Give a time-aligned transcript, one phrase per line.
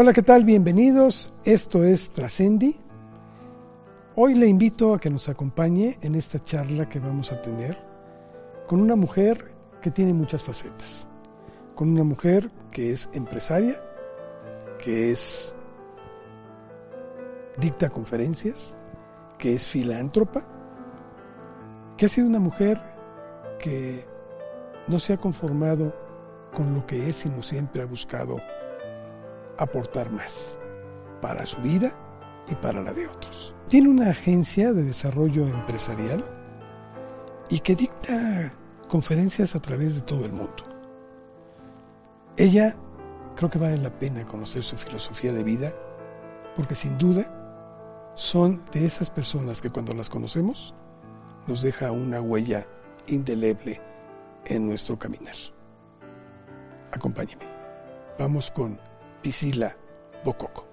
[0.00, 0.44] Hola, ¿qué tal?
[0.44, 1.32] Bienvenidos.
[1.44, 2.76] Esto es Trascendi.
[4.14, 7.76] Hoy le invito a que nos acompañe en esta charla que vamos a tener
[8.68, 9.50] con una mujer
[9.82, 11.08] que tiene muchas facetas.
[11.74, 13.74] Con una mujer que es empresaria,
[14.80, 15.56] que es
[17.56, 18.76] dicta conferencias,
[19.36, 20.44] que es filántropa,
[21.96, 22.80] que ha sido una mujer
[23.58, 24.04] que
[24.86, 25.92] no se ha conformado
[26.54, 28.36] con lo que es, sino siempre ha buscado
[29.58, 30.58] aportar más
[31.20, 31.92] para su vida
[32.48, 33.54] y para la de otros.
[33.68, 36.24] Tiene una agencia de desarrollo empresarial
[37.50, 38.54] y que dicta
[38.88, 40.64] conferencias a través de todo el mundo.
[42.36, 42.74] Ella
[43.36, 45.72] creo que vale la pena conocer su filosofía de vida
[46.56, 47.34] porque sin duda
[48.14, 50.74] son de esas personas que cuando las conocemos
[51.46, 52.66] nos deja una huella
[53.06, 53.80] indeleble
[54.44, 55.34] en nuestro caminar.
[56.92, 57.44] Acompáñeme.
[58.18, 58.80] Vamos con
[59.22, 59.76] Visila
[60.24, 60.64] Bococo.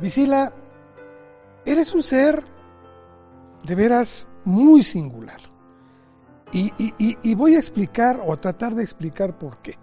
[0.00, 0.52] Visila,
[1.64, 2.42] eres un ser
[3.64, 5.40] de veras muy singular.
[6.52, 9.76] Y, y, voy a explicar o a tratar de explicar por qué.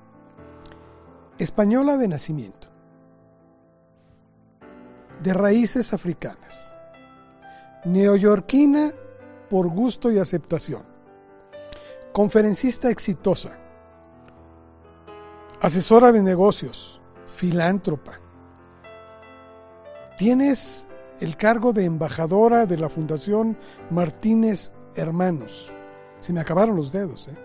[1.38, 2.70] Española de nacimiento,
[5.22, 6.74] de raíces africanas,
[7.84, 8.92] neoyorquina
[9.50, 10.84] por gusto y aceptación,
[12.14, 13.58] conferencista exitosa,
[15.60, 17.01] asesora de negocios,
[17.42, 18.20] filántropa.
[20.16, 20.88] Tienes
[21.20, 23.58] el cargo de embajadora de la Fundación
[23.90, 25.74] Martínez Hermanos.
[26.20, 27.30] Se me acabaron los dedos.
[27.30, 27.36] ¿eh?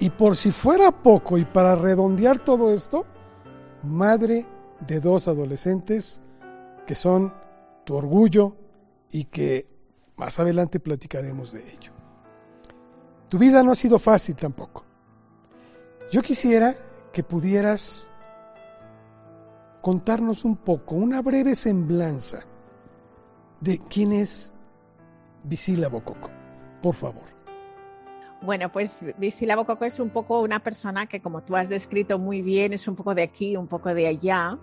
[0.00, 3.06] Y por si fuera poco y para redondear todo esto,
[3.84, 4.46] madre
[4.84, 6.20] de dos adolescentes
[6.84, 7.32] que son
[7.84, 8.56] tu orgullo
[9.12, 9.68] y que
[10.16, 11.92] más adelante platicaremos de ello.
[13.28, 14.84] Tu vida no ha sido fácil tampoco.
[16.10, 16.74] Yo quisiera
[17.12, 18.10] que pudieras
[19.84, 22.38] contarnos un poco, una breve semblanza
[23.60, 24.54] de quién es
[25.42, 26.30] Visila Bococo,
[26.80, 27.24] por favor.
[28.40, 32.40] Bueno, pues Visila Bococo es un poco una persona que, como tú has descrito muy
[32.40, 34.58] bien, es un poco de aquí, un poco de allá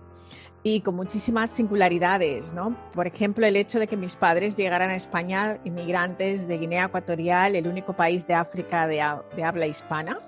[0.64, 2.76] y con muchísimas singularidades, ¿no?
[2.92, 7.54] Por ejemplo, el hecho de que mis padres llegaran a España, inmigrantes de Guinea Ecuatorial,
[7.54, 9.04] el único país de África de,
[9.36, 10.18] de habla hispana,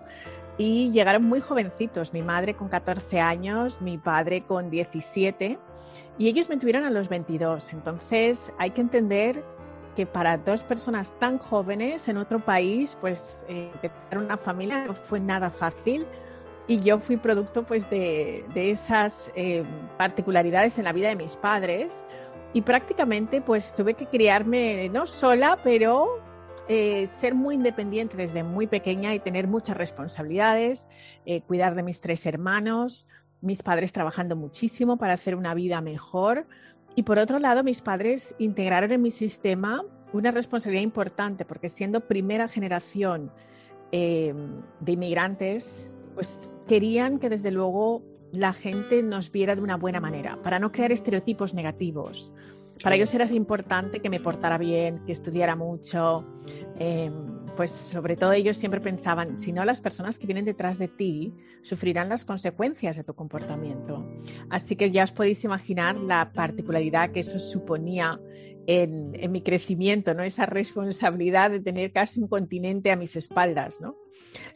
[0.56, 5.58] y llegaron muy jovencitos, mi madre con 14 años, mi padre con 17
[6.18, 7.72] y ellos me tuvieron a los 22.
[7.72, 9.42] Entonces hay que entender
[9.96, 14.94] que para dos personas tan jóvenes en otro país, pues eh, empezar una familia no
[14.94, 16.06] fue nada fácil
[16.66, 19.64] y yo fui producto pues de, esas eh,
[19.98, 22.04] particularidades en la vida de mis padres
[22.52, 26.20] y prácticamente pues tuve que criarme no sola, pero
[26.68, 30.86] eh, ser muy independiente desde muy pequeña y tener muchas responsabilidades,
[31.26, 33.06] eh, cuidar de mis tres hermanos,
[33.42, 36.46] mis padres trabajando muchísimo para hacer una vida mejor.
[36.96, 42.00] Y por otro lado, mis padres integraron en mi sistema una responsabilidad importante, porque siendo
[42.00, 43.30] primera generación
[43.92, 48.02] em, de inmigrantes, pues querían que desde luego
[48.32, 52.32] la gente nos viera de una buena manera, para no crear estereotipos negativos.
[52.82, 56.26] Para ellos era importante que me portara bien, que estudiara mucho.
[56.78, 57.12] Em,
[57.56, 61.34] pues sobre todo ellos siempre pensaban, si no las personas que vienen detrás de ti
[61.62, 64.04] sufrirán las consecuencias de tu comportamiento.
[64.50, 68.20] Así que ya os podéis imaginar la particularidad que eso suponía
[68.66, 70.22] en, mi crecimiento, ¿no?
[70.22, 73.96] Esa responsabilidad de tener casi un continente a mis espaldas, ¿no?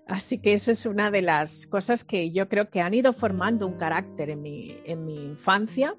[0.06, 3.66] Así que eso es una de las cosas que yo creo que han ido formando
[3.66, 5.96] un carácter en mi, en mi infancia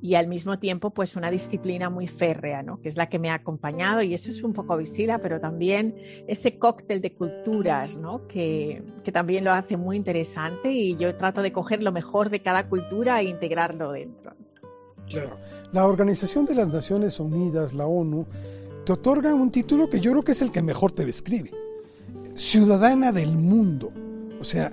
[0.00, 2.80] y al mismo tiempo pues una disciplina muy férrea, ¿no?
[2.80, 5.96] Que es la que me ha acompañado y eso es un poco visila, pero también
[6.28, 8.28] ese cóctel de culturas, ¿no?
[8.28, 12.40] Que, que también lo hace muy interesante y yo trato de coger lo mejor de
[12.40, 14.36] cada cultura e integrarlo dentro.
[15.08, 15.38] Claro.
[15.72, 18.26] La Organización de las Naciones Unidas, la ONU,
[18.84, 21.50] te otorga un título que yo creo que es el que mejor te describe.
[22.34, 23.92] Ciudadana del mundo.
[24.40, 24.72] O sea,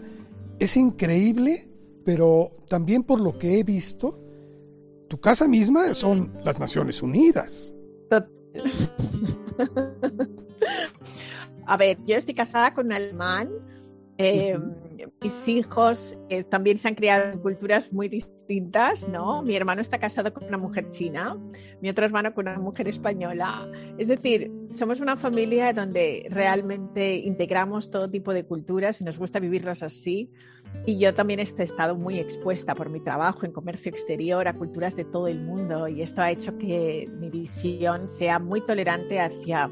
[0.60, 1.70] es increíble,
[2.04, 4.22] pero también por lo que he visto,
[5.08, 7.74] tu casa misma son las Naciones Unidas.
[11.68, 13.50] A ver, yo estoy casada con un alemán.
[14.18, 14.58] Eh,
[15.22, 19.44] mis hijos eh, también se han criado en culturas muy distintas, ¿no?
[19.44, 21.38] Mi hermano está casado con una mujer china,
[21.81, 23.69] mi otro hermano con una mujer española.
[23.98, 29.39] Es decir, somos una familia donde realmente integramos todo tipo de culturas y nos gusta
[29.39, 30.31] vivirlas así.
[30.86, 34.95] Y yo también he estado muy expuesta por mi trabajo en comercio exterior a culturas
[34.95, 39.72] de todo el mundo y esto ha hecho que mi visión sea muy tolerante hacia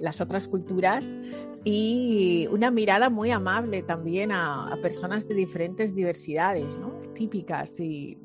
[0.00, 1.16] las otras culturas
[1.64, 7.04] y una mirada muy amable también a, personas de diferentes diversidades, ¿no?
[7.14, 8.18] típicas y,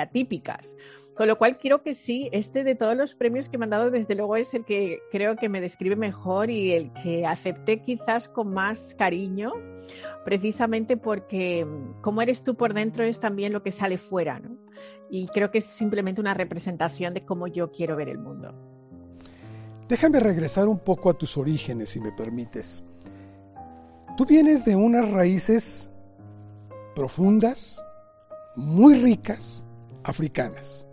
[0.00, 0.76] atípicas.
[1.14, 3.90] Con lo cual quiero que sí, este de todos los premios que me han dado,
[3.90, 8.28] desde luego es el que creo que me describe mejor y el que acepté quizás
[8.28, 9.52] con más cariño,
[10.24, 14.56] precisamente porque mm, como eres tú por dentro es también lo que sale fuera, ¿no?
[15.10, 18.54] Y creo que es simplemente una representación de cómo yo quiero ver el mundo.
[19.88, 22.84] Déjame regresar un poco a tus orígenes, si me permites.
[24.16, 25.92] Tú vienes de unas raíces
[27.00, 27.82] profundas,
[28.56, 29.64] muy ricas,
[30.04, 30.86] africanas.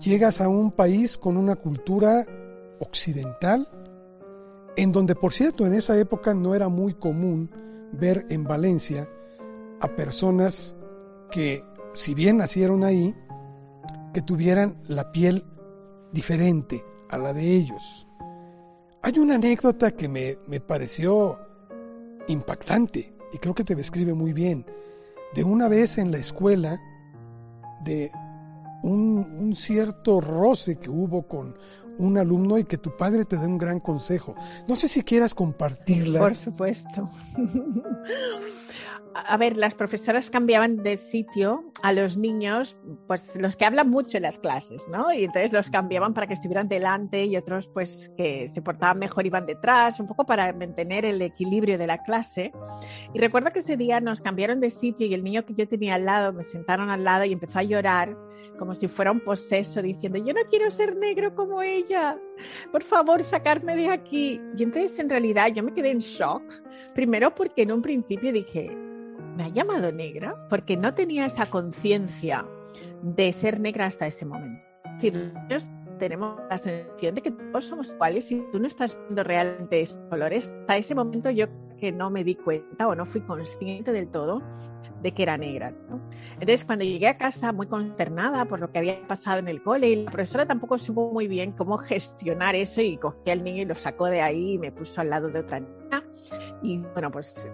[0.00, 2.26] Llegas a un país con una cultura
[2.80, 3.68] occidental,
[4.74, 7.48] en donde, por cierto, en esa época no era muy común
[7.92, 9.08] ver en Valencia
[9.80, 10.74] a personas
[11.30, 11.62] que,
[11.94, 13.14] si bien nacieron ahí,
[14.12, 15.44] que tuvieran la piel
[16.10, 18.08] diferente a la de ellos.
[19.00, 21.38] Hay una anécdota que me, me pareció
[22.26, 24.66] impactante y creo que te describe muy bien.
[25.34, 26.80] De una vez en la escuela,
[27.82, 28.10] de
[28.82, 31.56] un, cierto roce que hubo con
[31.98, 34.34] un alumno y que tu padre te dé un gran consejo.
[34.66, 36.20] No sé si quieras compartirla.
[36.20, 37.10] Por supuesto.
[39.14, 42.76] a ver, las profesoras cambiaban de sitio a los niños,
[43.06, 45.12] pues los que hablan mucho en las clases, ¿no?
[45.12, 49.26] Y entonces los cambiaban para que estuvieran delante y otros pues que se portaban mejor
[49.26, 52.52] iban detrás, un poco para mantener el equilibrio de la clase.
[53.14, 55.94] Y recuerdo que ese día nos cambiaron de sitio y el niño que yo tenía
[55.94, 58.16] al lado me sentaron al lado y empezó a llorar
[58.58, 62.18] como si fuera un poseso diciendo, yo no quiero ser negro como ella,
[62.70, 64.40] por favor, sacarme de aquí.
[64.56, 66.42] Y entonces en realidad yo me quedé en shock,
[66.94, 68.70] primero porque en un principio dije,
[69.36, 72.46] me ha llamado negra porque no tenía esa conciencia
[73.02, 74.62] de ser negra hasta ese momento.
[74.84, 75.32] Es decir,
[75.98, 80.00] tenemos la sensación de que todos somos iguales y tú no estás viendo realmente esos
[80.08, 80.52] colores.
[80.62, 81.46] Hasta ese momento yo
[81.78, 84.42] que no me di cuenta o no fui consciente del todo
[85.02, 85.74] de que era negra.
[86.34, 89.88] Entonces, cuando llegué a casa muy consternada por lo que había pasado en el cole,
[89.88, 93.64] y la profesora tampoco supo muy bien cómo gestionar eso y cogió al niño y
[93.64, 96.04] lo sacó de ahí y me puso al lado de otra niña.
[96.62, 97.48] Y bueno, pues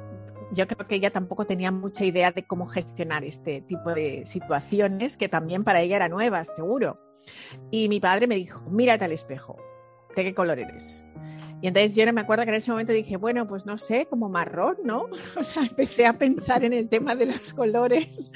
[0.53, 5.17] yo creo que ella tampoco tenía mucha idea de cómo gestionar este tipo de situaciones,
[5.17, 6.99] que también para ella eran nuevas, seguro.
[7.71, 9.57] Y mi padre me dijo, mírate al espejo,
[10.15, 11.05] ¿de qué color eres?
[11.61, 14.07] Y entonces yo no me acuerdo que en ese momento dije, bueno, pues no sé,
[14.07, 15.07] como marrón, ¿no?
[15.37, 18.31] O sea, empecé a pensar en el tema de los colores.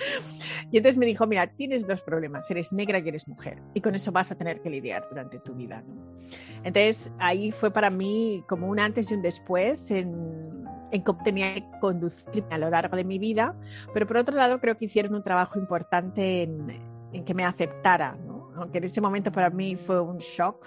[0.72, 3.58] Y entonces me dijo, mira, tienes dos problemas, eres negra y eres mujer.
[3.74, 5.84] Y con eso vas a tener que lidiar durante tu vida.
[5.86, 6.20] ¿no?
[6.64, 10.61] Entonces ahí fue para mí como un antes y un después en,
[10.92, 13.58] en cómo tenía que conducirme a lo largo de mi vida.
[13.92, 16.70] Pero por otro lado, creo que hicieron un trabajo importante en,
[17.12, 18.52] en que me aceptara, ¿no?
[18.56, 20.66] Aunque en ese momento para mí fue un shock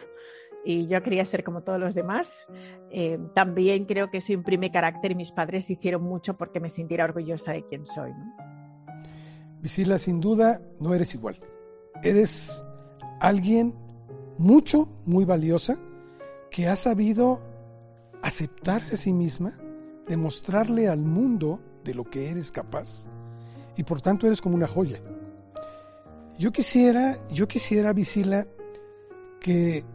[0.66, 2.48] y yo quería ser como todos los demás.
[2.90, 7.04] Eh, también creo que eso imprime carácter y mis padres hicieron mucho porque me sintiera
[7.04, 8.12] orgullosa de quién soy.
[8.12, 8.46] ¿no?
[10.00, 11.40] Sin duda no eres igual.
[12.04, 12.66] Eres
[13.20, 13.76] alguien
[14.38, 15.78] mucho, muy valiosa,
[16.50, 17.42] que ha sabido
[18.22, 19.54] aceptarse a sí misma,
[20.08, 23.08] demostrarle al mundo de lo que eres capaz
[23.78, 25.02] y por tanto eres como una joya.
[26.38, 28.46] Yo quisiera, yo quisiera, Visila,
[29.40, 29.86] que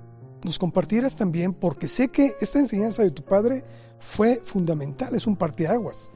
[0.42, 3.64] nos compartieras también, porque sé que esta enseñanza de tu padre
[3.98, 6.12] fue fundamental, es un parteaguas.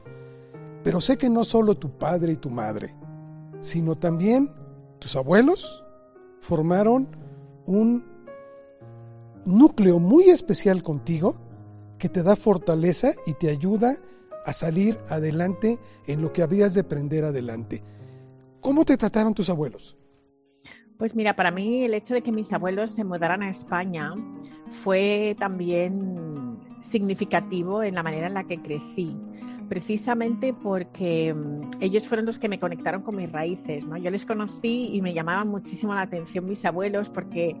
[0.83, 2.95] Pero sé que no solo tu padre y tu madre,
[3.59, 4.51] sino también
[4.99, 5.83] tus abuelos
[6.41, 7.09] formaron
[7.65, 8.05] un
[9.45, 11.35] núcleo muy especial contigo
[12.09, 13.95] te da fortaleza y te ayuda
[14.45, 17.83] a salir adelante en lo que habías de aprender adelante.
[18.61, 19.97] ¿Cómo te trataron tus abuelos?
[20.97, 24.13] Pues mira, para mí el hecho de que mis abuelos se mudaran a España
[24.69, 29.17] fue también significativo en la manera en la que crecí,
[29.67, 33.97] precisamente porque mm, ellos fueron los que me conectaron con mis raíces, ¿no?
[33.97, 37.55] Yo les conocí y me llamaban muchísimo la atención mis abuelos porque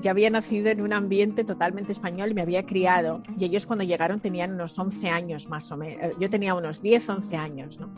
[0.00, 3.22] yo había nacido en un ambiente totalmente español y me había criado.
[3.38, 6.02] Y ellos cuando llegaron tenían unos 11 años más o menos.
[6.02, 7.90] Eh, yo tenía unos 10, 11 años, ¿no?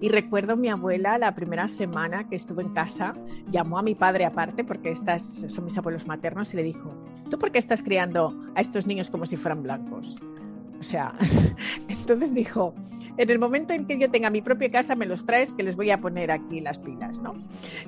[0.00, 3.14] Y recuerdo mi abuela la primera semana que estuvo en casa,
[3.50, 6.92] llamó a mi padre aparte, porque estas son mis abuelos maternos, y le dijo,
[7.30, 10.20] ¿tú por qué estás criando a estos niños como si fueran blancos?
[10.80, 11.14] O sea,
[11.88, 12.74] entonces dijo,
[13.16, 15.76] en el momento en que yo tenga mi propia casa, me los traes que les
[15.76, 17.34] voy a poner aquí las pilas, ¿no?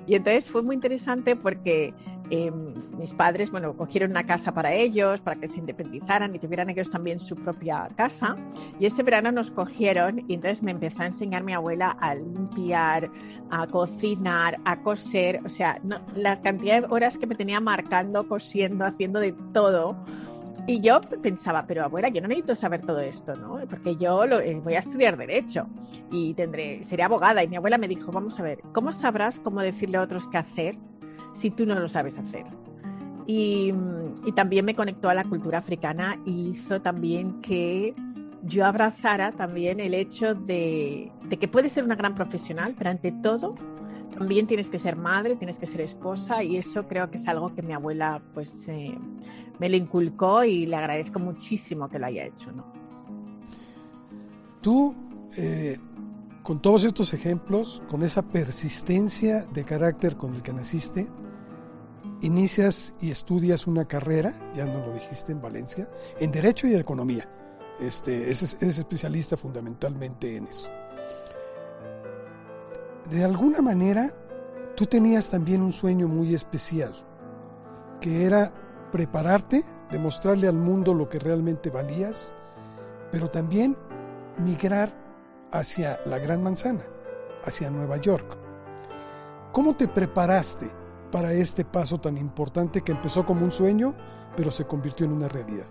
[0.07, 1.93] Y entonces fue muy interesante porque
[2.31, 2.51] eh,
[2.99, 6.91] mis padres, bueno, cogieron una casa para ellos, para que se independizaran y tuvieran ellos
[6.91, 8.37] también su propia casa.
[8.81, 13.11] Y ese verano nos cogieron y entonces me empezó a enseñar mi abuela a limpiar,
[13.51, 15.81] a cocinar, a coser, o sea,
[16.15, 19.97] las cantidades de horas que me tenía marcando, cosiendo, haciendo de todo
[20.69, 23.61] y yo pensaba, pero abuela, yo no necesito saber todo esto, ¿no?
[23.69, 25.69] Porque yo eh, voy a estudiar Derecho
[26.11, 27.45] y tendré, seré abogada.
[27.45, 30.39] Y mi abuela me dijo, vamos a ver, ¿cómo sabrás cómo decirle a otros qué
[30.39, 30.77] hacer
[31.37, 32.45] si tú no lo sabes hacer?
[33.27, 33.73] Y,
[34.25, 37.95] y también me conectó a la cultura africana y hizo también que
[38.43, 43.11] yo abrazara también el hecho de, de que puedes ser una gran profesional, pero ante
[43.11, 43.57] todo
[44.17, 47.55] también tienes que ser madre, tienes que ser esposa y eso creo que es algo
[47.55, 48.97] que mi abuela pues eh,
[49.59, 52.51] me lo inculcó y le agradezco muchísimo que lo haya hecho.
[52.53, 52.65] ¿no?
[54.63, 54.97] Tú,
[55.37, 55.77] eh,
[56.43, 61.09] con todos estos ejemplos, con esa persistencia de carácter con el que naciste,
[62.21, 67.29] inicias y estudias una carrera, ya no lo dijiste en Valencia, en Derecho y Economía.
[67.81, 70.71] Este, eres especialista fundamentalmente en eso
[73.11, 74.11] de alguna manera
[74.75, 76.95] tú tenías también un sueño muy especial,
[78.01, 78.53] que era
[78.91, 82.35] prepararte, demostrarle al mundo lo que realmente valías,
[83.13, 83.77] pero también
[84.39, 84.91] migrar
[85.53, 86.85] hacia la Gran Manzana,
[87.45, 88.37] hacia Nueva York.
[89.53, 90.69] ¿Cómo te preparaste
[91.17, 93.95] para este paso tan importante que empezó como un sueño,
[94.37, 95.65] pero se convirtió en una realidad?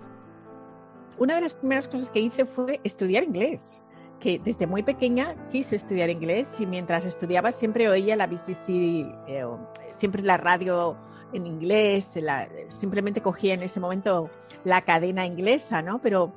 [1.20, 3.84] Una de las primeras cosas que hice fue estudiar inglés
[4.20, 9.46] que desde muy pequeña quise estudiar inglés y mientras estudiaba siempre oía la BBC, eh,
[9.92, 10.98] siempre la radio
[11.32, 12.18] en inglés,
[12.70, 14.32] simplemente cogía en ese momento
[14.64, 16.02] la cadena inglesa, ¿no?
[16.02, 16.34] Pero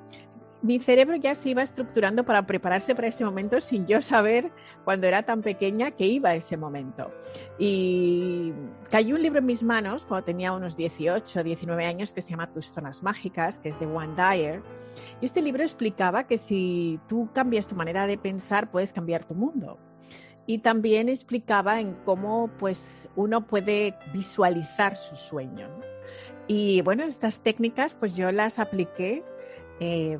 [0.60, 4.50] mi cerebro ya se iba estructurando para prepararse para ese momento sin yo saber
[4.84, 7.12] cuando era tan pequeña que iba a ese momento.
[7.58, 8.52] Y
[8.90, 12.52] cayó un libro en mis manos cuando tenía unos 18, 19 años que se llama
[12.52, 14.62] Tus zonas mágicas, que es de One Dyer.
[15.20, 19.34] Y este libro explicaba que si tú cambias tu manera de pensar, puedes cambiar tu
[19.34, 19.78] mundo.
[20.46, 25.68] Y también explicaba en cómo pues, uno puede visualizar su sueño.
[26.48, 29.22] Y bueno, estas técnicas pues yo las apliqué
[29.80, 30.18] eh,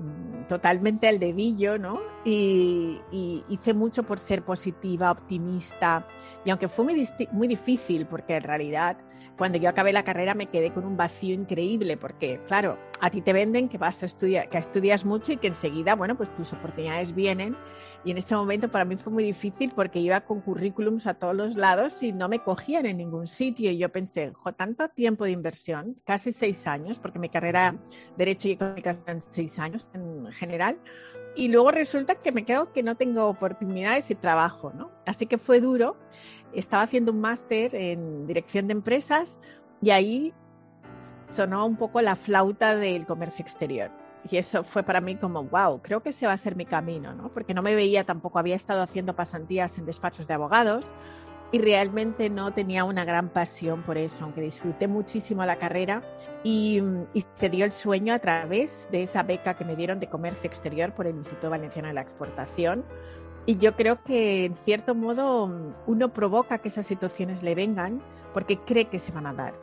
[0.49, 2.01] totalmente al dedillo, ¿no?
[2.25, 3.01] Y,
[3.49, 6.07] hice mucho por ser positiva, optimista,
[6.45, 8.99] y aunque fue muy, muy difícil, porque en realidad
[9.37, 13.21] cuando yo acabé la carrera me quedé con un vacío increíble, porque claro, a ti
[13.23, 16.53] te venden que vas a estudiar, que estudias mucho y que enseguida, bueno, pues tus
[16.53, 17.57] oportunidades vienen.
[18.05, 21.35] Y en ese momento para mí fue muy difícil porque iba con currículums a todos
[21.35, 23.71] los lados y no me cogían en ningún sitio.
[23.71, 27.77] Y yo pensé, jo, tanto tiempo de inversión, casi seis años, porque mi carrera
[28.17, 30.79] Derecho y Económica eran seis años en general.
[31.37, 34.91] Y luego resulta que me quedo que no tengo oportunidades y trabajo, ¿no?
[35.07, 35.97] Así que fue duro.
[36.53, 39.39] Estaba haciendo un máster en dirección de empresas
[39.81, 40.35] y ahí
[41.29, 43.91] sonó un poco la flauta del comercio exterior.
[44.29, 47.15] Y eso fue para mí como, wow, creo que ese va a ser mi camino,
[47.15, 47.31] ¿no?
[47.33, 50.95] Porque no me veía tampoco, había estado haciendo pasantías en despachos de abogados
[51.51, 56.03] y realmente no tenía una gran pasión por eso, aunque disfruté muchísimo la carrera
[56.45, 56.83] y,
[57.15, 60.49] y, se dio el sueño a través de esa beca que me dieron de comercio
[60.49, 62.85] exterior por el Instituto Valenciano de la Exportación.
[63.49, 65.51] Y yo creo que en cierto modo
[65.87, 68.03] uno provoca que esas situaciones le vengan
[68.35, 69.55] porque cree que se van a dar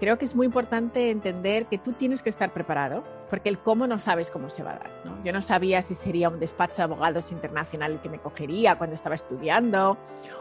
[0.00, 3.86] creo que es muy importante entender que tú tienes que estar preparado, porque el cómo
[3.86, 4.90] no sabes cómo se va a dar.
[5.24, 8.94] Yo no sabía si sería un despacho de abogados internacional el que me cogería cuando
[8.94, 9.96] estaba estudiando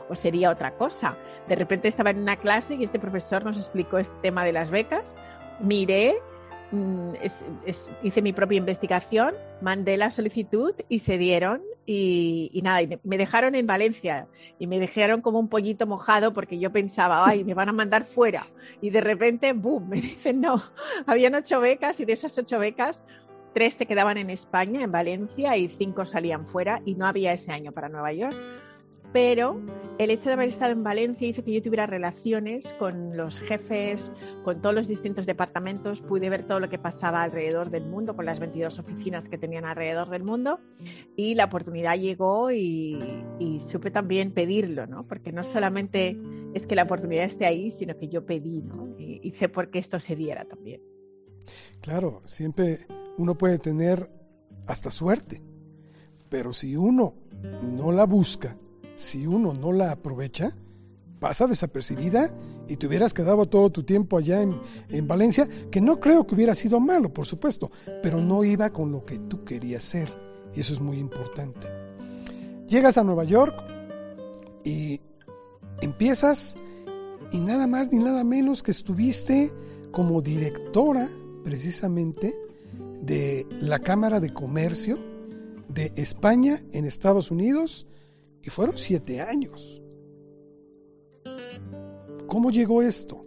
[0.10, 1.18] o sería otra cosa.
[1.48, 4.70] De repente estaba en una clase y este profesor nos explicó este tema de las
[4.70, 5.18] becas.
[5.60, 6.18] Miré
[6.74, 7.12] Mm,
[8.02, 13.68] hice mi propia investigación, mandé la solicitud y se dieron y, nada, me, dejaron en
[13.68, 17.74] Valencia y me dejaron como un pollito mojado porque yo pensaba, ay, me van a
[17.74, 18.46] mandar fuera
[18.82, 20.64] y de repente, boom, me dicen no,
[21.06, 23.06] habían ocho becas y de esas ocho becas
[23.54, 27.52] tres se quedaban en España, en Valencia y cinco salían fuera y no había ese
[27.52, 28.36] año para Nueva York
[29.14, 29.62] pero
[30.00, 34.12] el hecho de haber estado en Valencia hizo que yo tuviera relaciones con los jefes,
[34.44, 38.26] con todos los distintos departamentos, pude ver todo lo que pasaba alrededor del mundo, con
[38.26, 40.60] las 22 oficinas que tenían alrededor del mundo,
[41.16, 43.00] y la oportunidad llegó y,
[43.60, 45.06] supe también pedirlo, ¿no?
[45.08, 46.18] Porque no solamente
[46.54, 48.96] es que la oportunidad esté ahí, sino que yo pedí, ¿no?
[48.98, 50.82] Y hice por qué esto se diera también.
[51.82, 54.10] Claro, siempre uno puede tener
[54.66, 55.42] hasta suerte,
[56.30, 57.16] pero si uno
[57.62, 58.58] no la busca,
[59.04, 60.56] si uno no la aprovecha,
[61.20, 62.34] pasa desapercibida
[62.68, 66.56] y te hubieras quedado todo tu tiempo allá en, Valencia, que no creo que hubiera
[66.56, 67.70] sido malo, por supuesto,
[68.02, 70.10] pero no iba con lo que tú querías ser,
[70.56, 71.68] y eso es muy importante.
[72.68, 73.54] Llegas a Nueva York
[74.64, 75.02] y
[75.82, 76.56] empiezas
[77.32, 79.52] y nada más ni nada menos que estuviste
[79.92, 81.10] como directora
[81.44, 82.34] precisamente
[83.02, 84.98] de la Cámara de Comercio
[85.68, 87.88] de España en Estados Unidos
[88.44, 89.82] y fueron siete años.
[92.28, 93.24] ¿Cómo llegó esto?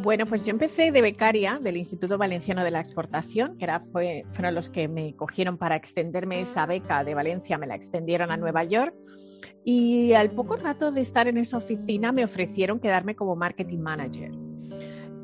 [0.00, 4.24] Bueno, pues yo empecé de becaria del Instituto Valenciano de la Exportación, que era, fue,
[4.30, 8.36] fueron los que me cogieron para extenderme esa beca de Valencia, me la extendieron a
[8.36, 8.94] Nueva York.
[9.64, 14.30] Y al poco rato de estar en esa oficina me ofrecieron quedarme como marketing manager.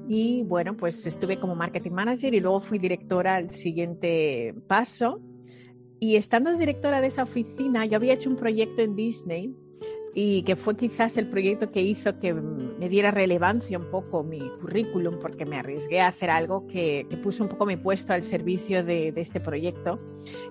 [0.08, 5.20] Y bueno, pues estuve como marketing manager y luego fui directora al siguiente paso.
[6.04, 9.56] Y estando directora de esa oficina, yo había hecho un proyecto en Disney
[10.12, 14.38] y que fue quizás el proyecto que hizo que me diera relevancia un poco mi
[14.60, 18.84] currículum, porque me arriesgué a hacer algo que, puso un poco mi puesto al servicio
[18.84, 19.98] de, de, este proyecto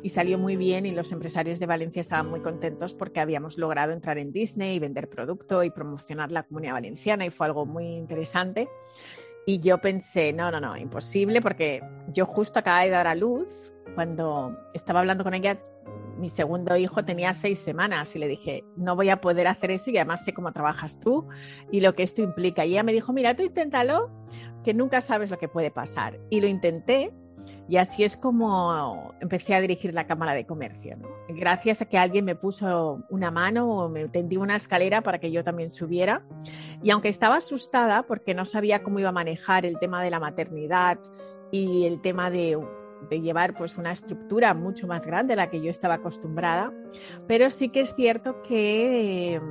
[0.01, 3.91] y salió muy bien y los empresarios de Valencia estaban muy contentos porque habíamos logrado
[3.91, 7.85] entrar en Disney y vender producto y promocionar la comunidad valenciana y fue algo muy
[7.85, 8.69] interesante.
[9.45, 11.81] Y yo pensé, no, no, no, imposible, porque
[12.13, 15.59] yo justo acababa de dar a luz, cuando estaba hablando con ella,
[16.17, 19.89] mi segundo hijo tenía seis semanas y le dije, no voy a poder hacer eso
[19.89, 21.27] y además sé cómo trabajas tú
[21.71, 22.65] y lo que esto implica.
[22.65, 24.11] Y ella me dijo, mira, tú inténtalo,
[24.63, 26.19] que nunca sabes lo que puede pasar.
[26.29, 27.11] Y lo intenté
[27.67, 30.97] y así es como empecé a dirigir la Cámara de Comercio.
[31.29, 35.31] Gracias a que alguien me puso una mano o me tendió una escalera para que
[35.31, 36.23] yo también subiera.
[36.81, 40.19] Y aunque estaba asustada porque no sabía cómo iba a manejar el tema de la
[40.19, 40.99] maternidad
[41.51, 42.57] y el tema de
[43.09, 46.71] de llevar pues una estructura mucho más grande a la que yo estaba acostumbrada,
[47.27, 49.41] pero sí que es cierto que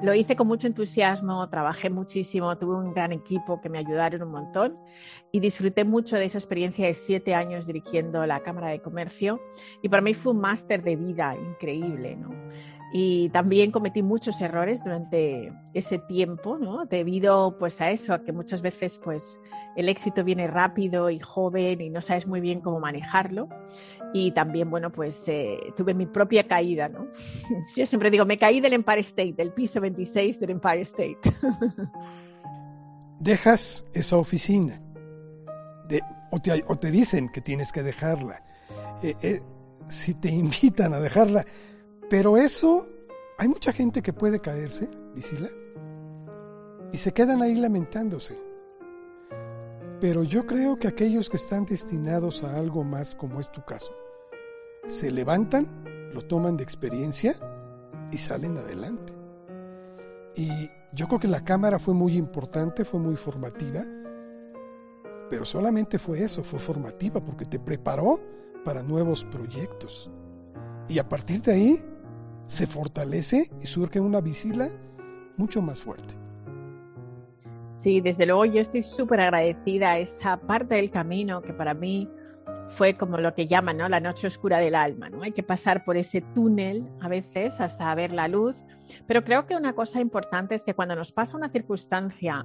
[0.00, 4.30] lo hice con mucho entusiasmo, trabajé muchísimo, tuve un gran equipo que me ayudaron un
[4.30, 4.78] montón
[5.32, 9.40] y disfruté mucho de esa experiencia de siete años dirigiendo la Cámara de Comercio
[9.82, 12.30] y para mí fue un máster de vida increíble, ¿no?
[12.90, 16.86] y también cometí muchos errores durante ese tiempo, ¿no?
[16.86, 19.40] Debido pues a eso, a que muchas veces pues
[19.76, 23.48] el éxito viene rápido y joven y no sabes muy bien cómo manejarlo.
[24.14, 27.08] Y también, bueno, pues eh, tuve mi propia caída, ¿no?
[27.76, 31.18] Yo siempre digo, me caí del Empire State, del piso 26 del Empire State.
[33.20, 34.80] Dejas esa oficina
[36.30, 38.42] o, te, o, te, dicen que tienes que dejarla.
[39.02, 39.40] Eh, eh,
[39.88, 41.46] si te invitan a dejarla,
[42.10, 42.86] pero eso,
[43.38, 45.48] hay mucha gente que puede caerse, Visila,
[46.92, 48.47] y se quedan ahí lamentándose.
[50.00, 53.92] Pero yo creo que aquellos que están destinados a algo más, como es tu caso,
[54.86, 55.84] se levantan,
[56.14, 57.34] lo toman de experiencia
[58.12, 59.12] y salen adelante.
[60.36, 63.82] Y yo creo que la cámara fue muy importante, fue muy formativa,
[65.28, 68.20] pero solamente fue eso, fue formativa porque te preparó
[68.64, 70.12] para nuevos proyectos.
[70.88, 71.84] Y a partir de ahí
[72.46, 74.70] se fortalece y surge una visila
[75.36, 76.27] mucho más fuerte.
[77.78, 82.10] Sí, desde luego yo estoy súper agradecida a esa parte del camino que para mí
[82.66, 83.88] fue como lo que llaman ¿no?
[83.88, 85.08] la noche oscura del alma.
[85.10, 85.22] ¿no?
[85.22, 88.56] Hay que pasar por ese túnel a veces hasta ver la luz.
[89.06, 92.44] Pero creo que una cosa importante es que cuando nos pasa una circunstancia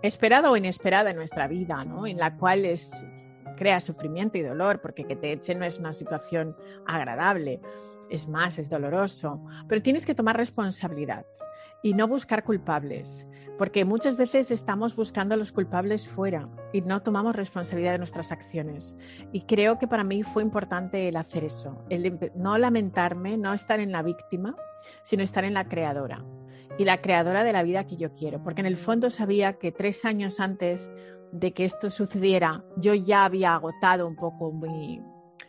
[0.00, 2.06] esperada o inesperada en nuestra vida, ¿no?
[2.06, 3.04] en la cual es,
[3.58, 7.60] crea sufrimiento y dolor, porque que te echen no es una situación agradable,
[8.08, 11.26] es más, es doloroso, pero tienes que tomar responsabilidad
[11.82, 13.26] y no buscar culpables,
[13.58, 18.32] porque muchas veces estamos buscando a los culpables fuera y no tomamos responsabilidad de nuestras
[18.32, 18.96] acciones.
[19.32, 23.80] Y creo que para mí fue importante el hacer eso, el no lamentarme, no estar
[23.80, 24.56] en la víctima,
[25.02, 26.24] sino estar en la creadora
[26.78, 29.72] y la creadora de la vida que yo quiero, porque en el fondo sabía que
[29.72, 30.90] tres años antes
[31.32, 35.00] de que esto sucediera, yo ya había agotado un poco mi,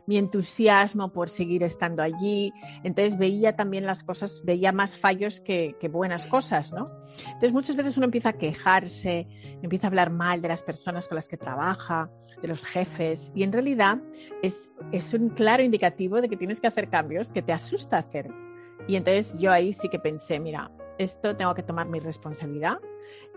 [0.09, 2.51] mi entusiasmo por seguir estando allí.
[2.83, 6.85] Entonces veía también las cosas, veía más fallos que, buenas cosas, ¿no?
[7.25, 9.27] Entonces muchas veces uno empieza a quejarse,
[9.61, 12.09] empieza a hablar mal de las personas con las que trabaja,
[12.41, 13.99] de los jefes, y en realidad
[14.41, 18.31] es, es un claro indicativo de que tienes que hacer cambios que te asusta hacer.
[18.87, 22.79] Y entonces yo ahí sí que pensé, mira, esto tengo que tomar mi responsabilidad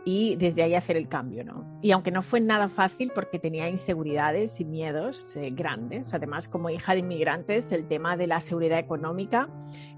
[0.04, 1.78] y desde ahí hacer el cambio, ¿no?
[1.80, 6.70] Y aunque no fue nada fácil porque tenía inseguridades y miedos eh, grandes, además como
[6.70, 9.48] hija de inmigrantes, el tema de la seguridad económica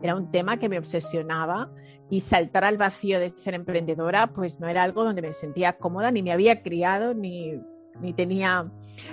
[0.03, 1.73] era un tema que me obsesionaba
[2.11, 6.11] y saltar al vacío de ser emprendedora pues no era algo donde me sentía cómoda,
[6.11, 7.59] ni me había criado, ni
[8.01, 8.71] ni tenía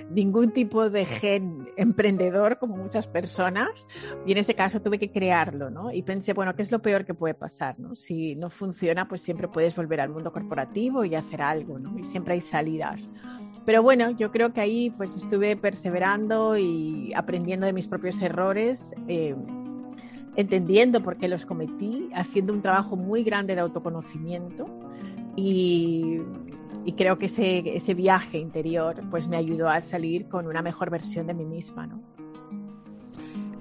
[0.09, 3.87] ningún tipo de gen emprendedor como muchas personas
[4.25, 5.91] y en ese caso tuve que crearlo, ¿no?
[5.91, 7.95] Y pensé, bueno, ¿qué es lo peor que puede pasar, ¿no?
[7.95, 11.97] Si no funciona, pues siempre puedes volver al mundo corporativo y hacer algo, ¿no?
[11.97, 13.09] Y siempre hay salidas.
[13.65, 18.93] Pero bueno, yo creo que ahí pues estuve perseverando y aprendiendo de mis propios errores.
[19.07, 19.35] Eh,
[20.35, 24.65] entendiendo por qué los cometí, haciendo un trabajo muy grande de autoconocimiento
[25.35, 26.19] y
[26.85, 30.89] y creo que ese, ese viaje interior pues me ayudó a salir con una mejor
[30.89, 31.87] versión de mí misma.
[31.87, 32.01] ¿no?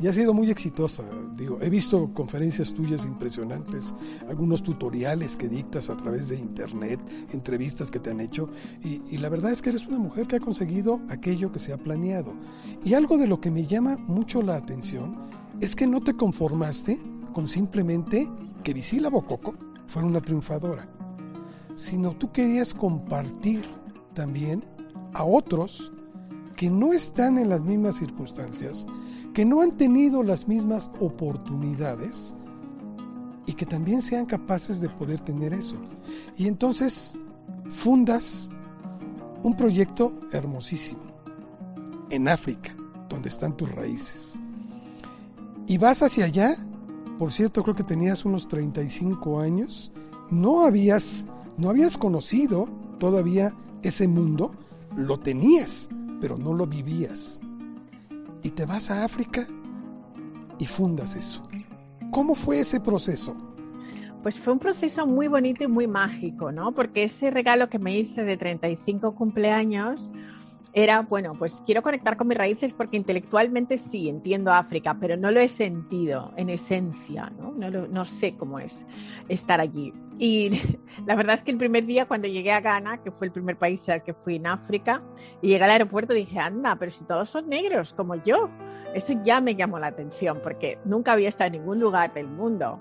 [0.03, 1.05] y ha sido muy exitosa.
[1.37, 3.94] Digo, he visto conferencias tuyas impresionantes,
[4.29, 7.01] algunos tutoriales que dictas a través de internet,
[7.33, 8.49] entrevistas que te han hecho,
[8.83, 11.73] y, y, la verdad es que eres una mujer que ha conseguido aquello que se
[11.73, 12.35] ha planeado.
[12.85, 15.16] Y algo de lo que me llama mucho la atención
[15.61, 16.99] es que no te conformaste
[17.33, 18.29] con simplemente
[18.64, 19.55] que Visila Bococo
[19.87, 20.88] fuera una triunfadora,
[21.80, 23.62] sino tú querías compartir
[24.12, 24.62] también
[25.14, 25.90] a otros
[26.54, 28.86] que no están en las mismas circunstancias,
[29.32, 32.36] que no han tenido las mismas oportunidades
[33.46, 35.76] y que también sean capaces de poder tener eso.
[36.36, 37.18] Y entonces
[37.70, 38.50] fundas
[39.42, 41.00] un proyecto hermosísimo
[42.10, 42.76] en África,
[43.08, 44.38] donde están tus raíces.
[45.66, 46.56] Y vas hacia allá,
[47.18, 49.92] por cierto, creo que tenías unos 35 años,
[50.30, 51.24] no habías
[51.61, 52.68] no habías conocido
[52.99, 54.55] todavía ese mundo,
[54.96, 57.40] lo tenías, pero no lo vivías
[58.42, 59.46] y te vas a África
[60.59, 61.42] y fundas eso.
[62.11, 63.37] ¿Cómo fue ese proceso?
[64.23, 66.73] Pues fue un proceso muy bonito y muy mágico, ¿no?
[66.73, 70.11] Porque ese regalo que me hice de 35 cumpleaños
[70.72, 75.30] era, bueno, pues quiero conectar con mis raíces porque intelectualmente sí, entiendo África, pero no
[75.30, 77.52] lo he sentido en esencia, ¿no?
[77.52, 78.85] No, sé cómo es
[79.28, 79.92] estar allí.
[80.18, 80.50] Y
[81.06, 83.56] la verdad es que el primer día cuando llegué a Ghana, que fue el primer
[83.56, 85.02] país al que fui en África,
[85.42, 88.48] y llegué al aeropuerto dije, anda, pero si todos son negros como yo,
[88.94, 92.80] eso ya me llamó la atención porque nunca había estado en ningún lugar del mundo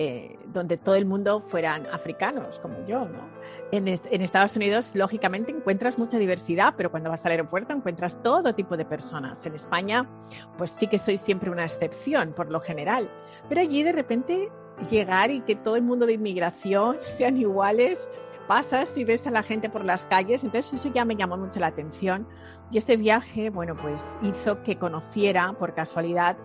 [0.00, 3.28] eh, donde todo el mundo fueran africanos, como yo, ¿no?
[3.72, 8.54] En, en, Estados Unidos, lógicamente, encuentras mucha diversidad, pero cuando vas al aeropuerto encuentras todo
[8.54, 9.44] tipo de personas.
[9.44, 10.08] En España,
[10.56, 13.10] pues sí que soy siempre una excepción, por lo general.
[13.48, 14.52] Pero allí, de repente,
[14.88, 18.08] llegar y que todo el mundo de inmigración sean iguales,
[18.46, 21.58] pasas y ves a la gente por las calles, entonces eso ya me llamó mucho
[21.58, 22.28] la atención.
[22.70, 26.36] Y ese viaje, bueno, pues hizo que conociera, por casualidad,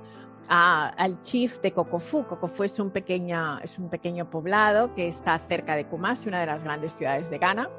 [0.47, 2.25] al chief de Cocofu.
[2.25, 6.45] Cocofu es un, pequeña, es un pequeño poblado que está cerca de Kumasi, una de
[6.45, 7.69] las grandes ciudades de Ghana.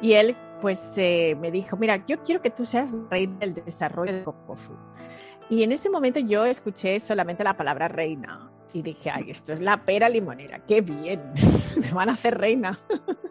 [0.00, 4.12] Y él pues eh, me dijo, mira, yo quiero que tú seas reina del desarrollo
[4.12, 4.74] de Cocofu.
[5.50, 9.60] Y en ese momento yo escuché solamente la palabra reina y dije, ay, esto es
[9.60, 11.20] la pera limonera, qué bien,
[11.80, 12.78] me van a hacer reina.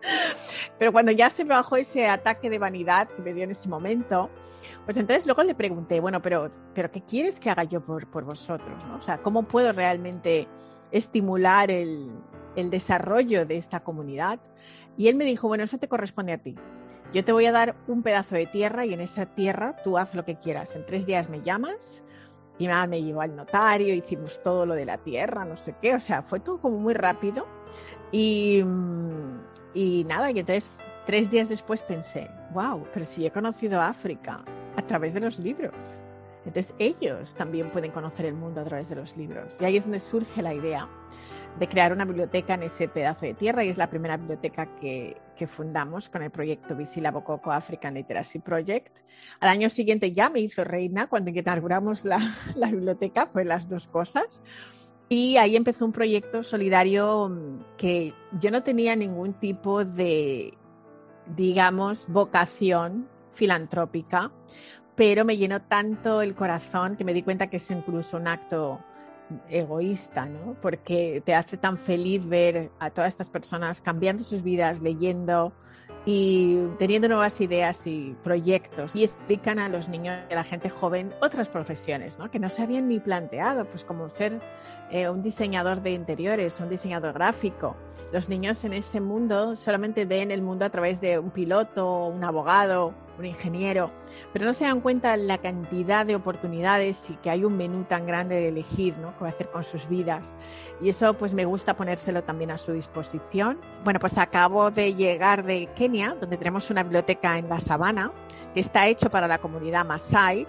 [0.80, 3.68] Pero cuando ya se me bajó ese ataque de vanidad que me dio en ese
[3.68, 4.30] momento,
[4.86, 8.24] pues entonces luego le pregunté, bueno, pero, pero ¿qué quieres que haga yo por, por
[8.24, 8.84] vosotros?
[8.86, 8.96] ¿no?
[8.96, 10.48] O sea, ¿cómo puedo realmente
[10.92, 12.12] estimular el,
[12.56, 14.40] el desarrollo de esta comunidad?
[14.98, 16.56] Y él me dijo, bueno, eso te corresponde a ti.
[17.14, 20.16] Yo te voy a dar un pedazo de tierra y en esa tierra tú haz
[20.16, 20.76] lo que quieras.
[20.76, 22.04] En tres días me llamas
[22.62, 25.96] y nada, me llevó al notario, hicimos todo lo de la tierra, no sé qué.
[25.96, 27.48] O sea, fue todo como muy rápido.
[28.12, 28.64] Y,
[29.74, 30.70] y nada, y entonces
[31.08, 34.44] tres días después pensé, wow, pero si he conocido África
[34.78, 35.74] a través de los libros.
[36.46, 39.60] Entonces ellos también pueden conocer el mundo a través de los libros.
[39.60, 40.88] Y ahí es donde surge la idea
[41.58, 45.18] de crear una biblioteca en ese pedazo de tierra y es la primera biblioteca que,
[45.48, 48.98] fundamos con el proyecto Visila Bococo African Literacy Project.
[49.40, 52.20] Al año siguiente ya me hizo reina cuando inauguramos la,
[52.56, 54.42] la biblioteca, pues las dos cosas.
[55.10, 60.58] Y ahí empezó un proyecto solidario mm, que yo no tenía ningún tipo de,
[61.36, 64.32] digamos, vocación filantrópica,
[64.96, 68.80] pero me llenó tanto el corazón que me di cuenta que es incluso un acto
[69.50, 70.56] egoísta, ¿no?
[70.62, 75.54] Porque te hace tan feliz ver a todas estas personas cambiando sus vidas, leyendo,
[76.06, 80.70] y teniendo nuevas ideas y proyectos y explican a los niños y a la gente
[80.70, 82.32] joven otras profesiones ¿no?
[82.32, 84.40] que no se habían ni planteado, pues como ser
[84.90, 87.76] eh, un diseñador de interiores, un diseñador gráfico.
[88.12, 92.24] Los niños en ese mundo solamente ven el mundo a través de un piloto, un
[92.24, 93.92] abogado, un ingeniero,
[94.34, 98.06] pero no se dan cuenta la cantidad de oportunidades y que hay un menú tan
[98.06, 99.18] grande de elegir, ¿no?
[99.18, 100.34] ¿Qué hacer con sus vidas?
[100.82, 103.60] Y eso pues me gusta ponérselo también a su disposición.
[103.84, 108.12] Bueno, pues acabo de llegar de Kenia, donde tenemos una biblioteca en la sabana,
[108.54, 110.46] que está hecho para la comunidad Masai,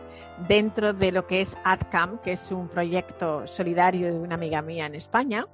[0.48, 4.86] dentro de lo que es AdCamp, que es un proyecto solidario de una amiga mía
[4.86, 5.46] en España,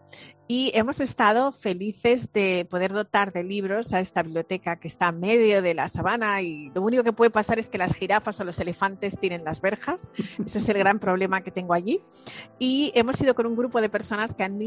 [0.51, 5.21] y hemos estado felices de poder dotar de libros a esta biblioteca que está en
[5.21, 8.45] medio de la sabana y lo único que puede pasar es que las jirafas o
[8.45, 10.11] los elefantes tienen las verjas.
[10.45, 12.01] Ese es el gran problema que tengo allí.
[12.59, 14.59] Y hemos ido con un grupo de personas que han,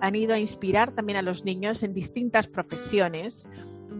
[0.00, 3.48] han ido a inspirar también a los niños en distintas profesiones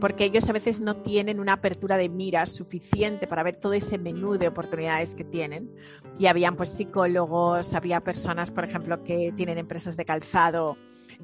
[0.01, 3.99] porque ellos a veces no tienen una apertura de miras suficiente para ver todo ese
[3.99, 5.75] menú de oportunidades que tienen.
[6.19, 10.77] Y habían pues psicólogos, había personas, por ejemplo, que tienen empresas de calzado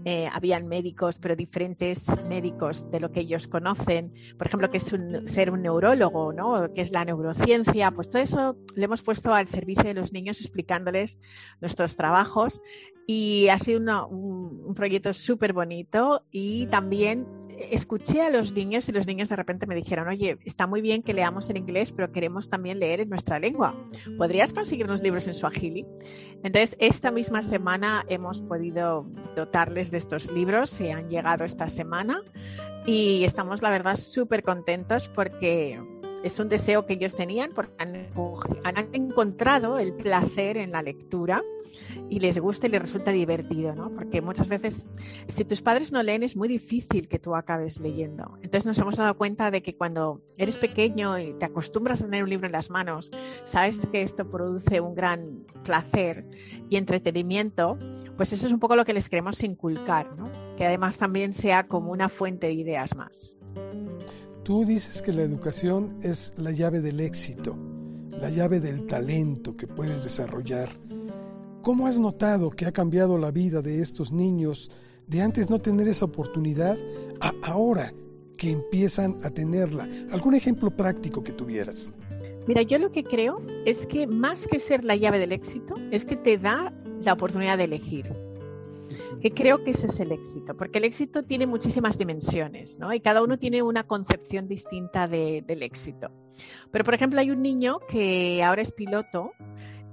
[0.05, 4.13] eh, habían médicos, pero diferentes médicos de lo que ellos conocen.
[4.37, 4.95] Por ejemplo, que es
[5.27, 6.73] ser un neurólogo, ¿no?
[6.75, 7.91] Que es la neurociencia.
[7.91, 11.19] Pues todo eso le hemos puesto al servicio de los niños explicándoles
[11.61, 12.61] nuestros trabajos
[13.07, 17.27] y ha sido un, proyecto súper bonito y también
[17.71, 21.03] escuché a los niños y los niños de repente me dijeron, oye, está muy bien
[21.03, 23.75] que leamos en inglés, pero queremos también leer en nuestra lengua.
[24.19, 25.87] ¿Podrías conseguirnos libros en Swahili?
[26.43, 32.23] Entonces, esta misma semana hemos podido dotarles de estos libros, se han llegado esta semana
[32.87, 35.81] y estamos, la verdad, súper contentos porque
[36.23, 41.43] es un deseo que ellos tenían porque han, encontrado el placer en la lectura
[42.15, 43.91] y les gusta y les resulta divertido, ¿no?
[43.91, 44.87] Porque muchas veces,
[45.27, 48.39] si tus padres no leen, es muy difícil que tú acabes leyendo.
[48.41, 52.23] Entonces nos hemos dado cuenta de que cuando eres pequeño y te acostumbras a tener
[52.23, 53.11] un libro en las manos,
[53.45, 56.25] sabes que esto produce un gran placer
[56.71, 57.81] y entretenimiento,
[58.17, 60.31] pues eso es un poco lo que les queremos inculcar, ¿no?
[60.57, 63.35] Que además también sea como una fuente de ideas más.
[64.45, 67.59] Tú dices que la educación es la llave del éxito,
[68.11, 70.69] la llave del talento que puedes desarrollar.
[71.65, 74.71] ¿Cómo has notado que ha cambiado la vida de estos niños
[75.07, 76.77] de antes no tener esa oportunidad
[77.21, 77.91] a ahora
[78.37, 79.89] que empiezan a tenerla?
[80.13, 81.95] ¿Algún ejemplo práctico que tuvieras?
[82.47, 86.05] Mira, yo lo que creo es que más que ser la llave del éxito, es
[86.05, 86.71] que te da
[87.03, 88.15] la oportunidad de elegir
[89.23, 92.93] que creo que ese es el éxito, porque el éxito tiene muchísimas dimensiones, ¿no?
[92.93, 96.11] Y cada uno tiene una concepción distinta del éxito.
[96.71, 99.33] Pero, por ejemplo, hay un niño que ahora es piloto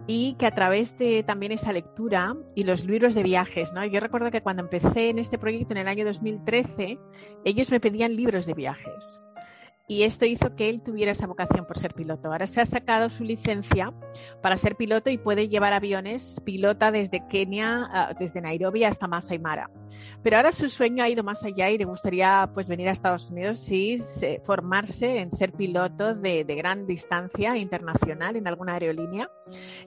[0.08, 3.86] y que a través de también esa lectura y los libros de viajes, ¿no?
[3.86, 7.00] Yo recuerdo que cuando empecé en este proyecto en el año 2013,
[7.46, 9.24] ellos me pedían libros de viajes
[9.92, 12.32] y esto hizo que él tuviera esa vocación por ser piloto.
[12.32, 13.94] Ahora se ha sacado su licencia
[14.42, 19.40] para ser piloto y puede llevar aviones, pilota desde Kenia, ah, desde Nairobi hasta Masai
[19.40, 19.70] Mara.
[20.24, 23.32] Pero ahora su sueño ha ido más allá y le gustaría pues venir a Estados
[23.32, 23.98] Unidos y
[24.46, 29.30] formarse en ser piloto de, de gran distancia internacional en alguna aerolínea.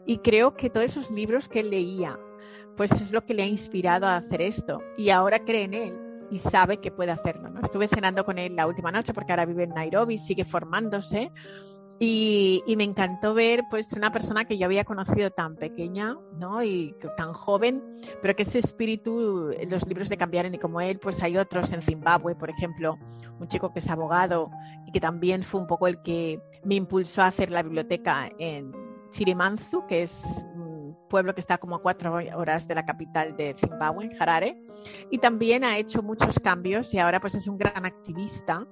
[0.04, 2.20] Y creo que todos esos libros que leía,
[2.76, 4.82] pues es lo que le ha inspirado a hacer esto.
[4.98, 7.50] Y ahora cree en él y sabe que puede hacerlo.
[7.50, 7.60] ¿no?
[7.60, 11.32] Estuve cenando con él la última noche porque ahora vive en Nairobi, sigue formándose.
[12.00, 16.62] Y, me encantó ver pues una persona que yo había conocido tan pequeña ¿no?
[16.62, 17.82] y tan joven,
[18.20, 21.82] pero que ese espíritu, los libros le cambiaron y como él, pues hay otros en
[21.82, 22.98] Zimbabue, por ejemplo,
[23.38, 24.50] un chico que es abogado
[24.86, 28.72] y que también fue un poco el que me impulsó a hacer la biblioteca en
[29.10, 30.44] Chirimanzu, que es
[31.08, 34.60] pueblo que está como a cuatro horas de la capital de Zimbabue, Harare,
[35.10, 38.66] y también ha hecho muchos cambios y ahora pues es un gran activista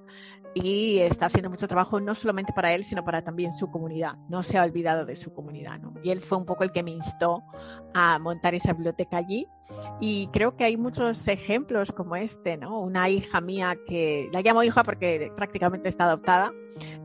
[0.53, 4.15] y está haciendo mucho trabajo no solamente para él, sino para también su comunidad.
[4.29, 5.93] No se ha olvidado de su comunidad, ¿no?
[6.03, 7.43] Y él fue un poco el que me instó
[7.93, 9.47] a montar esa biblioteca allí.
[9.99, 12.79] Y creo que hay muchos ejemplos como este, ¿no?
[12.79, 16.53] Una hija mía que la llamo hija porque prácticamente está adoptada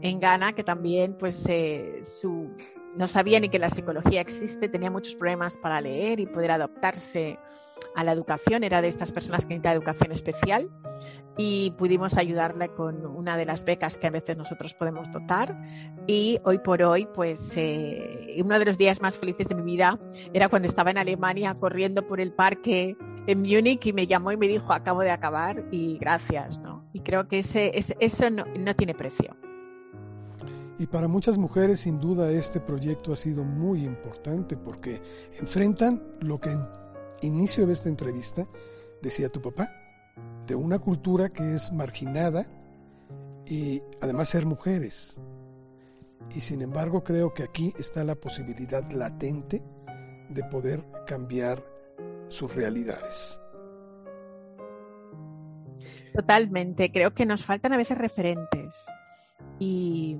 [0.03, 2.55] en Ghana, que también pues eh, su
[2.99, 7.39] no sabía ni que la psicología existe, tenía muchos problemas para leer y poder adaptarse
[7.95, 10.69] a la educación, era de estas personas que necesita educación especial
[11.37, 15.57] y pudimos ayudarle con una de las becas que a veces nosotros podemos dotar
[16.09, 19.97] y hoy por hoy pues eh, uno de los días más felices de mi vida
[20.33, 22.97] era cuando estaba en Alemania corriendo por el parque
[23.29, 26.85] en Múnich y me llamó y me dijo acabo de acabar y gracias, ¿no?
[26.93, 29.37] Y creo que ese, eso no tiene precio.
[30.79, 35.03] Y para muchas mujeres sin duda este proyecto ha sido muy importante porque
[35.39, 36.65] enfrentan lo que en
[37.21, 38.47] inicio de esta entrevista
[39.03, 39.73] decía tu papá,
[40.47, 42.47] de una cultura que es marginada
[43.45, 45.21] y además ser mujeres.
[46.35, 49.63] Y sin embargo creo que aquí está la posibilidad latente
[50.29, 51.63] de poder cambiar
[52.29, 53.41] sus realidades.
[56.15, 58.87] Totalmente, creo que nos faltan a veces referentes.
[59.59, 60.17] Y,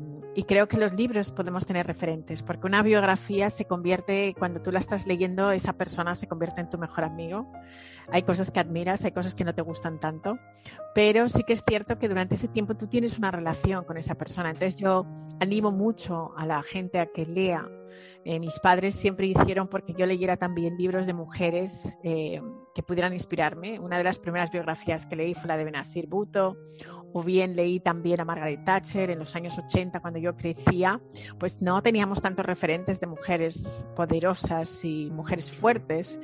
[0.47, 4.79] creo que los libros podemos tener referentes, porque una biografía se convierte, cuando tú la
[4.79, 7.51] estás leyendo, esa persona se convierte en tu mejor amigo.
[8.11, 10.39] Hay cosas que admiras, hay cosas que no te gustan tanto,
[10.95, 14.15] pero sí que es cierto que durante ese tiempo tú tienes una relación con esa
[14.15, 14.51] persona.
[14.51, 15.07] Entonces yo
[15.41, 17.69] animo mucho a la gente a que lea.
[18.25, 22.41] Eh, mis padres siempre hicieron porque yo leyera también libros de mujeres eh,
[22.75, 23.79] que pudieran inspirarme.
[23.81, 26.57] Una de las primeras biografías que leí fue la de Benazir Bhutto
[27.13, 31.01] o bien leí también a Margaret Thatcher en los años 80 cuando yo crecía,
[31.39, 36.21] pues no teníamos tantos referentes de mujeres poderosas y mujeres fuertes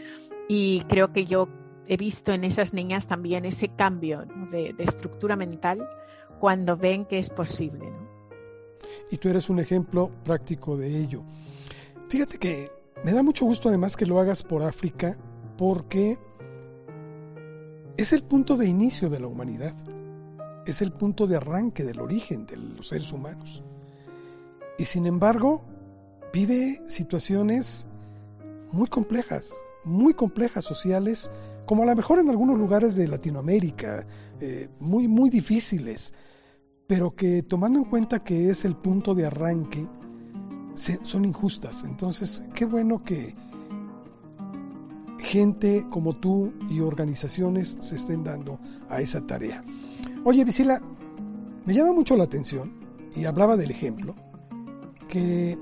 [0.48, 1.48] y creo que yo
[1.86, 5.86] he visto en esas niñas también ese cambio de, estructura mental
[6.38, 7.92] cuando ven que es posible.
[9.10, 11.24] Y tú eres un ejemplo práctico de ello.
[12.08, 12.70] Fíjate que
[13.02, 15.16] me da mucho gusto además que lo hagas por África
[15.56, 16.18] porque
[17.96, 19.74] es el punto de inicio de la humanidad,
[20.66, 23.62] es el punto de arranque del origen de los seres humanos.
[24.78, 25.62] Y sin embargo,
[26.32, 27.86] vive situaciones
[28.72, 29.52] muy complejas,
[29.84, 31.30] muy complejas sociales,
[31.66, 34.06] como a lo mejor en algunos lugares de Latinoamérica,
[34.40, 36.12] eh, muy, muy difíciles,
[36.86, 39.86] pero que tomando en cuenta que es el punto de arranque,
[40.74, 41.84] son injustas.
[41.84, 43.34] Entonces, qué bueno que
[45.18, 49.64] gente como tú y organizaciones se estén dando a esa tarea.
[50.24, 50.80] Oye, Visila,
[51.64, 52.72] me llama mucho la atención,
[53.14, 54.14] y hablaba del ejemplo,
[55.08, 55.58] que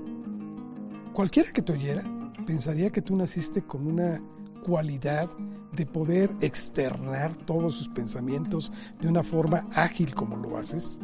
[1.13, 2.03] cualquiera que te oyera
[2.45, 4.21] pensaría que tú naciste con una
[4.65, 5.29] cualidad
[5.73, 10.99] de poder externar todos sus pensamientos de una forma ágil como lo haces,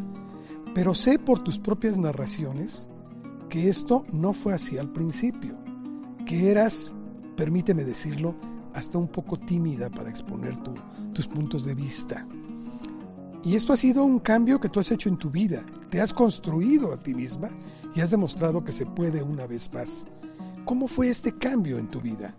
[0.73, 2.89] pero sé por tus propias narraciones
[3.49, 5.57] que esto no fue así al principio,
[6.25, 6.93] que eras,
[7.39, 8.35] permíteme decirlo,
[8.73, 10.57] hasta un poco tímida para exponer
[11.13, 12.27] tus puntos de vista.
[13.45, 16.13] Y esto ha sido un cambio que tú has hecho en tu vida, te has
[16.13, 17.47] construido a ti misma
[17.95, 20.05] y has demostrado que se puede una vez más.
[20.65, 22.35] ¿Cómo fue este cambio en tu vida?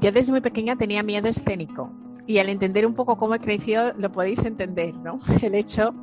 [0.00, 1.90] Yo desde muy pequeña tenía miedo escénico
[2.26, 5.18] y al entender un poco cómo he crecido lo podéis entender, ¿no?
[5.42, 5.94] El hecho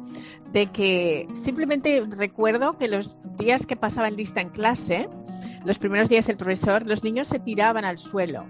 [0.51, 5.09] de que simplemente recuerdo que los días que pasaba en lista en clase,
[5.65, 8.45] los primeros días el profesor, los niños se tiraban al suelo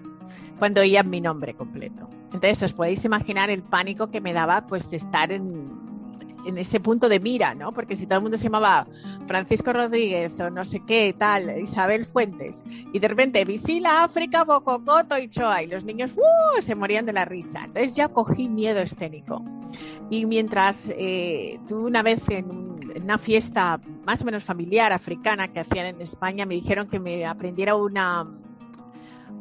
[0.58, 2.10] cuando oían mi nombre completo.
[2.34, 5.91] Entonces os podéis imaginar el pánico que me daba pues de estar en,
[6.46, 7.74] en ese punto de mira, ¿no?
[7.74, 8.86] Porque si todo el mundo se llamaba
[9.28, 15.18] Francisco Rodríguez o no sé qué, tal, Isabel Fuentes, y de repente Visila, África, Bococoto
[15.18, 16.12] y Choa, y los niños
[16.62, 17.64] se morían de la risa.
[17.66, 19.44] Entonces ya cogí miedo escénico.
[20.10, 25.86] Y mientras eh, una vez en, una fiesta más o menos familiar africana que hacían
[25.86, 28.28] en España, me dijeron que me aprendiera una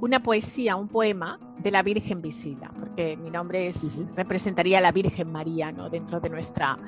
[0.01, 4.93] una poesía, un poema de la Virgen Visila, porque mi nombre es, representaría a la
[4.93, 5.91] Virgen María ¿no?
[5.91, 6.79] dentro de nuestra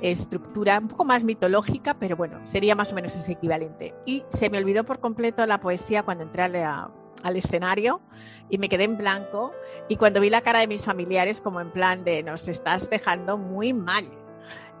[0.00, 3.94] estructura, un poco más mitológica, pero bueno, sería más o menos ese equivalente.
[4.06, 8.00] Y se me olvidó por completo la poesía cuando entré al escenario
[8.48, 9.52] y me quedé en blanco
[9.88, 13.36] y cuando vi la cara de mis familiares como en plan de nos estás dejando
[13.36, 14.08] muy mal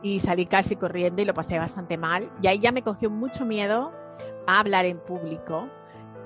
[0.02, 3.44] y salí casi corriendo y lo pasé bastante mal y ahí ya me cogió mucho
[3.44, 3.92] miedo
[4.46, 5.68] a hablar en público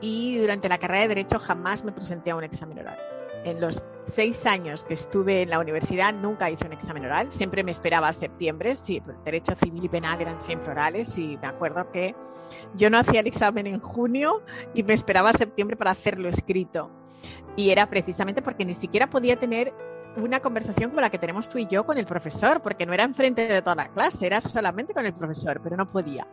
[0.04, 2.98] y durante la carrera de Derecho jamás me presenté a un examen oral.
[3.42, 7.64] En los seis años que estuve en la universidad nunca hice un examen oral, siempre
[7.64, 11.90] me esperaba a septiembre, sí, derecho civil y penal eran siempre orales y me acuerdo
[11.90, 12.14] que
[12.74, 14.42] yo no hacía el examen en junio
[14.74, 16.90] y me esperaba a septiembre para hacerlo escrito.
[17.56, 19.72] Y era precisamente porque ni siquiera podía tener
[20.16, 23.04] una conversación como la que tenemos tú y yo con el profesor, porque no era
[23.04, 26.28] enfrente de toda la clase, era solamente con el profesor, pero no podía.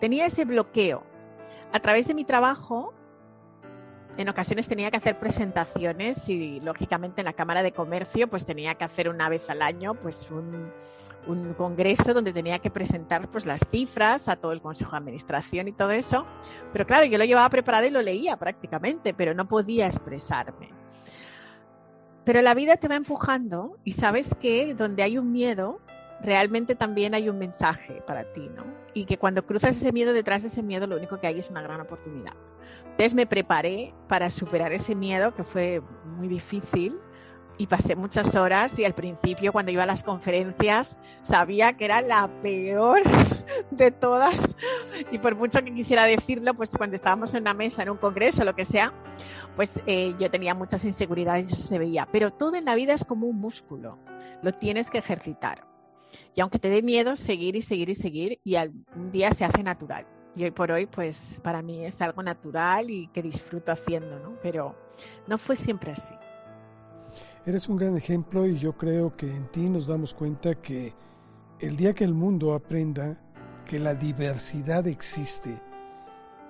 [0.00, 1.02] Tenía ese bloqueo.
[1.72, 2.94] A través de mi trabajo
[4.16, 8.74] en ocasiones tenía que hacer presentaciones y lógicamente en la Cámara de Comercio pues tenía
[8.74, 10.72] que hacer una vez al año pues un,
[11.56, 15.72] congreso donde tenía que presentar pues las cifras a todo el Consejo de Administración y
[15.72, 16.24] todo eso.
[16.72, 20.70] Pero claro, yo lo llevaba preparado y lo leía prácticamente, pero no podía expresarme.
[22.24, 25.80] Pero la vida te va empujando y sabes que donde hay un miedo,
[26.22, 28.64] realmente también hay un mensaje para ti, ¿no?
[28.94, 31.50] Y que cuando cruzas ese miedo, detrás de ese miedo, lo único que hay es
[31.50, 32.34] una gran oportunidad.
[32.82, 35.82] Entonces me preparé para superar ese miedo que fue
[36.16, 36.98] muy difícil
[37.58, 42.02] y pasé muchas horas y al principio cuando iba a las conferencias sabía que era
[42.02, 43.00] la peor
[43.70, 44.56] de todas
[45.10, 48.44] y por mucho que quisiera decirlo, pues cuando estábamos en una mesa, en un congreso,
[48.44, 48.92] lo que sea,
[49.54, 52.06] pues eh, yo tenía muchas inseguridades y eso se veía.
[52.10, 53.98] Pero todo en la vida es como un músculo,
[54.42, 55.75] lo tienes que ejercitar.
[56.34, 59.62] Y aunque te dé miedo, seguir y seguir y seguir y un día se hace
[59.62, 60.06] natural.
[60.34, 64.36] Y hoy por hoy, pues para mí es algo natural y que disfruto haciendo, ¿no?
[64.42, 64.76] Pero
[65.26, 66.14] no fue siempre así.
[67.46, 70.94] Eres un gran ejemplo y yo creo que en ti nos damos cuenta que
[71.60, 73.18] el día que el mundo aprenda
[73.64, 75.58] que la diversidad existe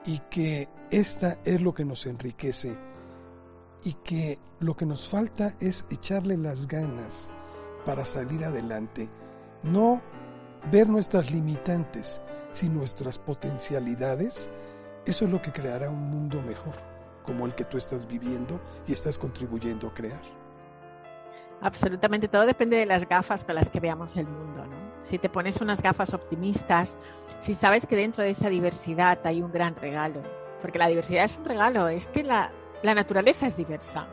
[0.04, 2.76] y que esta es lo que nos enriquece
[3.84, 7.30] y que lo que nos falta es echarle las ganas
[7.84, 9.08] para salir adelante,
[9.62, 10.00] no
[10.70, 14.50] ver nuestras limitantes, sino nuestras potencialidades,
[15.04, 16.74] eso es lo que creará un mundo mejor,
[17.24, 20.22] como el que tú estás viviendo y estás contribuyendo a crear.
[21.60, 24.66] Absolutamente, todo depende de las gafas con las que veamos el mundo.
[24.66, 24.76] ¿no?
[25.02, 26.96] Si te pones unas gafas optimistas,
[27.40, 30.22] si sabes que dentro de esa diversidad hay un gran regalo,
[30.60, 32.50] porque la diversidad es un regalo, es que la,
[32.82, 34.06] la naturaleza es diversa.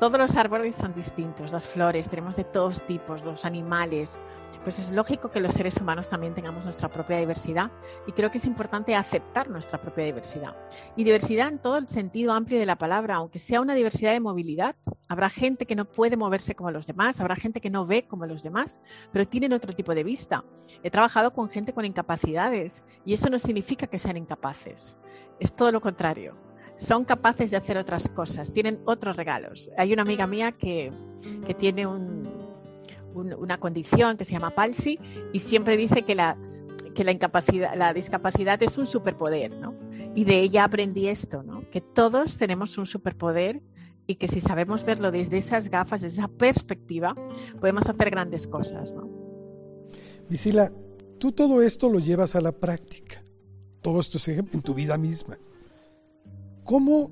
[0.00, 4.18] Todos los árboles son distintos, las flores, tenemos de todos tipos, los animales.
[4.64, 7.70] Pues es lógico que los seres humanos también tengamos nuestra propia diversidad
[8.06, 10.56] y creo que es importante aceptar nuestra propia diversidad.
[10.96, 14.20] Y diversidad en todo el sentido amplio de la palabra, aunque sea una diversidad de
[14.20, 14.74] movilidad.
[15.06, 18.26] Habrá gente que no puede moverse como los demás, habrá gente que no ve como
[18.26, 18.80] los demás,
[19.12, 20.44] pero tienen otro tipo de vista.
[20.82, 24.98] He trabajado con gente con incapacidades y eso no significa que sean incapaces,
[25.38, 26.34] es todo lo contrario
[26.84, 29.70] son capaces de hacer otras cosas, tienen otros regalos.
[29.76, 30.92] Hay una amiga mía que,
[31.58, 34.98] tiene una condición que se llama palsy
[35.32, 36.36] y siempre dice que la,
[36.94, 39.74] que la incapacidad, la discapacidad es un superpoder, ¿no?
[40.14, 41.68] Y de ella aprendí esto, ¿no?
[41.70, 43.62] Que todos tenemos un superpoder
[44.06, 47.14] y que si sabemos verlo desde esas gafas, desde esa perspectiva,
[47.60, 48.94] podemos hacer grandes cosas.
[50.28, 50.70] Visila,
[51.18, 53.22] tú todo esto lo llevas a la práctica,
[53.80, 55.38] todo esto es en tu vida misma.
[56.64, 57.10] ¿Cómo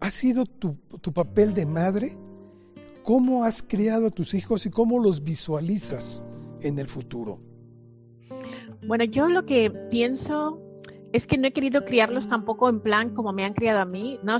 [0.00, 0.76] ha sido tu,
[1.12, 2.12] papel de madre?
[3.04, 6.24] ¿Cómo has criado a tus hijos y cómo los visualizas
[6.60, 7.40] en el futuro?
[8.86, 10.60] Bueno, yo lo que pienso
[11.12, 14.18] es que no he querido criarlos tampoco en plan como me han criado a mí.
[14.24, 14.38] No,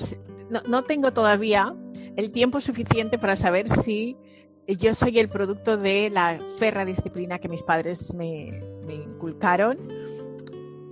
[0.69, 1.75] no, tengo todavía
[2.17, 4.17] el tiempo suficiente para saber si
[4.67, 10.02] yo soy el producto de la ferra disciplina que mis padres me inculcaron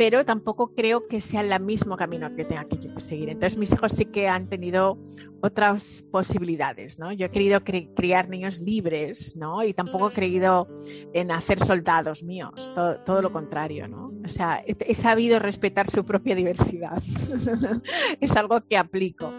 [0.01, 3.29] pero tampoco creo que sea el mismo camino que tenga que yo seguir.
[3.29, 4.97] Entonces mis hijos sí que han tenido
[5.43, 7.13] otras posibilidades, ¿no?
[7.13, 9.63] Yo he querido criar niños libres, ¿no?
[9.65, 10.69] Y tampoco he creído
[11.13, 14.13] en hacer soldados míos, todo, lo contrario, ¿no?
[14.25, 17.03] O sea, he, sabido respetar su propia diversidad.
[18.21, 19.33] es algo que aplico.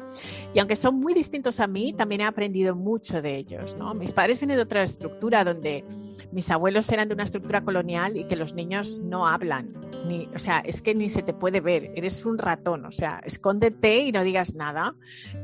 [0.53, 3.93] Y aunque son muy distintos a mí, también he aprendido mucho de ellos, ¿no?
[3.93, 5.85] Mis padres vienen de otra estructura donde
[6.31, 9.73] mis abuelos eran de una estructura colonial y que los niños no hablan,
[10.07, 13.21] ni, o sea, es que ni se te puede ver, eres un ratón, o sea,
[13.25, 14.95] escóndete y no digas nada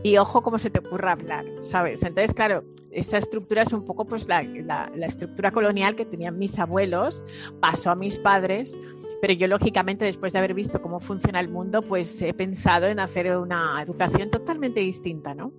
[0.03, 2.03] y ojo cómo se te ocurra hablar, ¿sabes?
[2.03, 6.57] Entonces, claro, esa estructura es un poco pues la, la estructura colonial que tenían mis
[6.57, 7.25] abuelos,
[7.59, 8.77] pasó a mis padres
[9.21, 12.99] pero yo, lógicamente, después de haber visto cómo funciona el mundo, pues he pensado en
[12.99, 15.51] hacer una educación totalmente distinta, ¿no?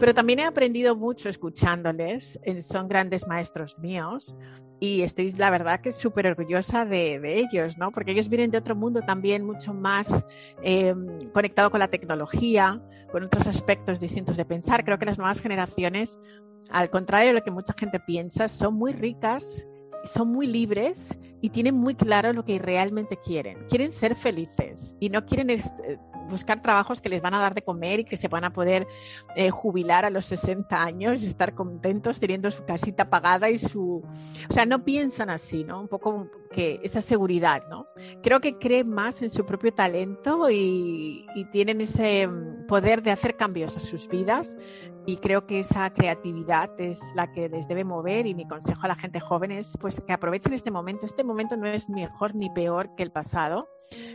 [0.00, 4.36] Pero también he aprendido mucho escuchándoles, son grandes maestros míos
[4.80, 7.92] y estoy, la verdad, que súper orgullosa de, ellos, ¿no?
[7.92, 10.26] Porque ellos vienen de otro mundo también mucho más
[10.62, 12.82] em, conectado con la tecnología,
[13.12, 14.84] con otros aspectos distintos de pensar.
[14.84, 16.18] Creo que las nuevas generaciones,
[16.70, 19.64] al contrario de lo que mucha gente piensa, son muy ricas
[20.04, 23.66] son muy libres y tienen muy claro lo que realmente quieren.
[23.68, 25.48] Quieren ser felices y no quieren
[26.28, 28.86] buscar trabajos que les van a dar de comer y que se van a poder
[29.36, 34.02] eh, jubilar a los 60 años y estar contentos teniendo su casita pagada y su...
[34.48, 35.80] O sea, no piensan así, ¿no?
[35.80, 37.86] Un poco que esa seguridad, ¿no?
[38.22, 43.10] Creo que creen más en su propio talento y, y tienen ese mm, poder de
[43.10, 44.56] hacer cambios a sus vidas
[45.06, 48.88] y creo que esa creatividad es la que les debe mover y mi consejo a
[48.88, 51.06] la gente joven es pues que aprovechen este momento.
[51.06, 53.68] Este momento no es mejor ni peor que el pasado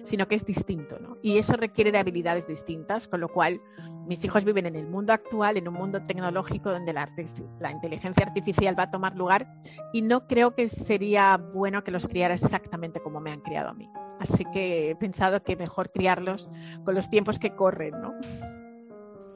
[0.03, 1.17] sino que es distinto, ¿no?
[1.21, 3.61] Y eso requiere de habilidades distintas, con lo cual
[4.05, 7.09] mis hijos viven en el mundo actual, en un mundo tecnológico donde la,
[7.71, 9.47] inteligencia artificial va a tomar lugar
[9.93, 13.73] y no creo que sería bueno que los criara exactamente como me han criado a
[13.73, 13.89] mí.
[14.19, 16.49] Así que he pensado que mejor criarlos
[16.83, 18.13] con los tiempos que corren, ¿no?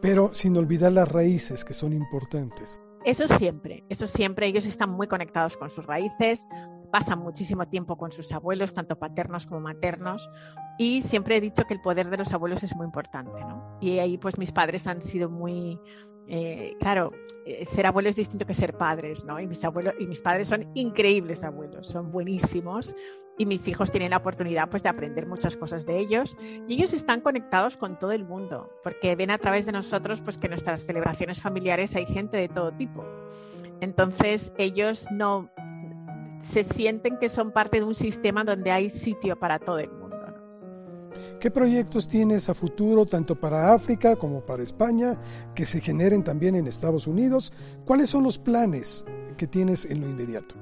[0.01, 2.85] Pero sin olvidar las raíces que son importantes.
[3.03, 4.47] Eso siempre, eso siempre.
[4.47, 6.47] Ellos están muy conectados con sus raíces,
[6.91, 10.29] pasan muchísimo tiempo con sus abuelos, tanto paternos como maternos,
[10.77, 13.77] y siempre he dicho que el poder de los abuelos es muy importante, ¿no?
[13.81, 15.79] Y ahí pues mis padres han sido muy,
[16.27, 17.11] eh, claro,
[17.45, 19.39] eh, ser abuelo es distinto que ser padres, ¿no?
[19.39, 22.95] Y mis abuelos y mis padres son increíbles abuelos, son buenísimos
[23.37, 26.93] y mis hijos tienen la oportunidad pues de aprender muchas cosas de ellos y ellos
[26.93, 30.51] están conectados con todo el mundo porque ven a través de nosotros pues que en
[30.51, 33.03] nuestras celebraciones familiares hay gente de todo tipo.
[33.79, 35.49] Entonces ellos no
[36.39, 40.00] se sienten que son parte de un sistema donde hay sitio para todo el mundo.
[41.41, 45.19] ¿Qué proyectos tienes a futuro tanto para África como para España
[45.55, 47.51] que se generen también en Estados Unidos?
[47.83, 49.03] ¿Cuáles son los planes
[49.37, 50.53] que tienes en lo inmediato?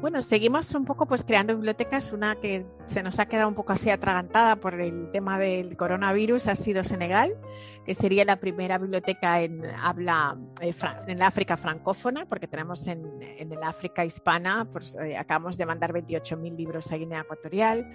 [0.00, 2.12] Bueno, seguimos un poco pues creando bibliotecas.
[2.12, 6.48] Una que se nos ha quedado un poco así atragantada por el tema del coronavirus
[6.48, 7.36] ha sido Senegal,
[7.84, 10.74] que sería la primera biblioteca en habla eh,
[11.06, 15.92] en la África francófona, porque tenemos en, el África hispana, pues, eh, acabamos de mandar
[15.92, 17.88] 28.000 libros a Guinea Ecuatorial,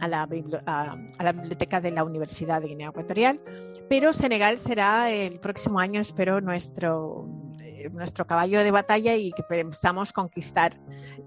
[0.00, 0.28] a la,
[0.66, 3.40] a la biblioteca de la Universidad de Guinea Ecuatorial.
[3.88, 7.45] Pero Senegal será el próximo año, espero, nuestro
[7.92, 10.72] nuestro caballo de batalla y que pensamos conquistar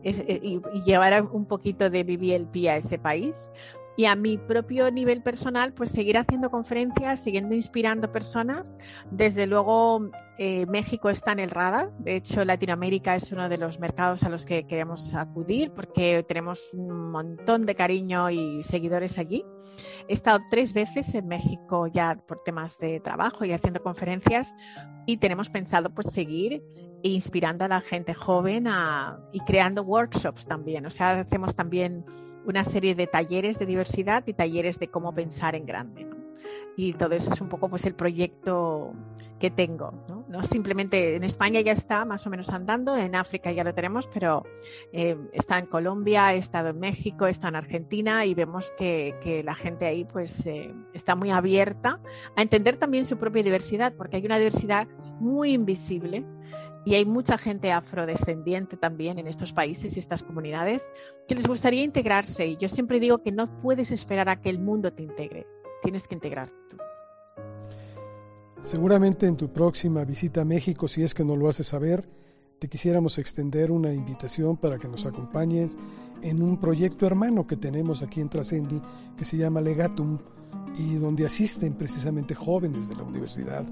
[0.04, 3.52] eh, y, llevar un poquito de BBLP a ese país.
[4.00, 8.78] Y a mi propio nivel personal, pues seguir haciendo conferencias, siguiendo inspirando personas.
[9.12, 11.92] Desde luego, eh, México está en el radar.
[11.98, 16.62] De hecho, Latinoamérica es uno de los mercados a los que queremos acudir porque tenemos
[16.72, 19.44] un montón de cariño y seguidores allí.
[20.08, 24.54] He estado tres veces en México ya por temas de trabajo y haciendo conferencias
[25.08, 26.64] y tenemos pensado pues seguir
[27.04, 28.70] inspirando a la gente joven
[29.34, 30.86] y creando workshops también.
[30.86, 32.06] O sea, hacemos también
[32.50, 36.08] una serie de talleres de diversidad y talleres de cómo pensar en grande.
[36.76, 38.94] Y todo eso es un poco pues el proyecto
[39.40, 39.94] que tengo.
[40.44, 44.44] Simplemente en España ya está más o menos andando, en África ya lo tenemos, pero
[44.94, 49.56] eh, está en Colombia, he estado en México, está en Argentina y vemos que, la
[49.56, 52.00] gente ahí pues eh, está muy abierta
[52.36, 54.88] a entender también su propia diversidad, porque hay una diversidad
[55.20, 56.26] muy invisible
[56.86, 60.92] y hay mucha gente afrodescendiente también en estos países y estas comunidades
[61.28, 62.48] que les gustaría integrarse.
[62.48, 65.46] Y yo siempre digo que no puedes esperar a que el mundo te integre,
[65.82, 66.78] tienes que integrar tú.
[68.62, 72.08] Seguramente en tu próxima visita a México, si es que no lo haces saber,
[72.60, 75.78] te quisiéramos extender una invitación para que nos acompañes
[76.22, 78.82] en un proyecto hermano que tenemos aquí en Trascendi
[79.18, 80.20] que se llama Legatum
[80.78, 83.66] y donde asisten precisamente jóvenes de la universidad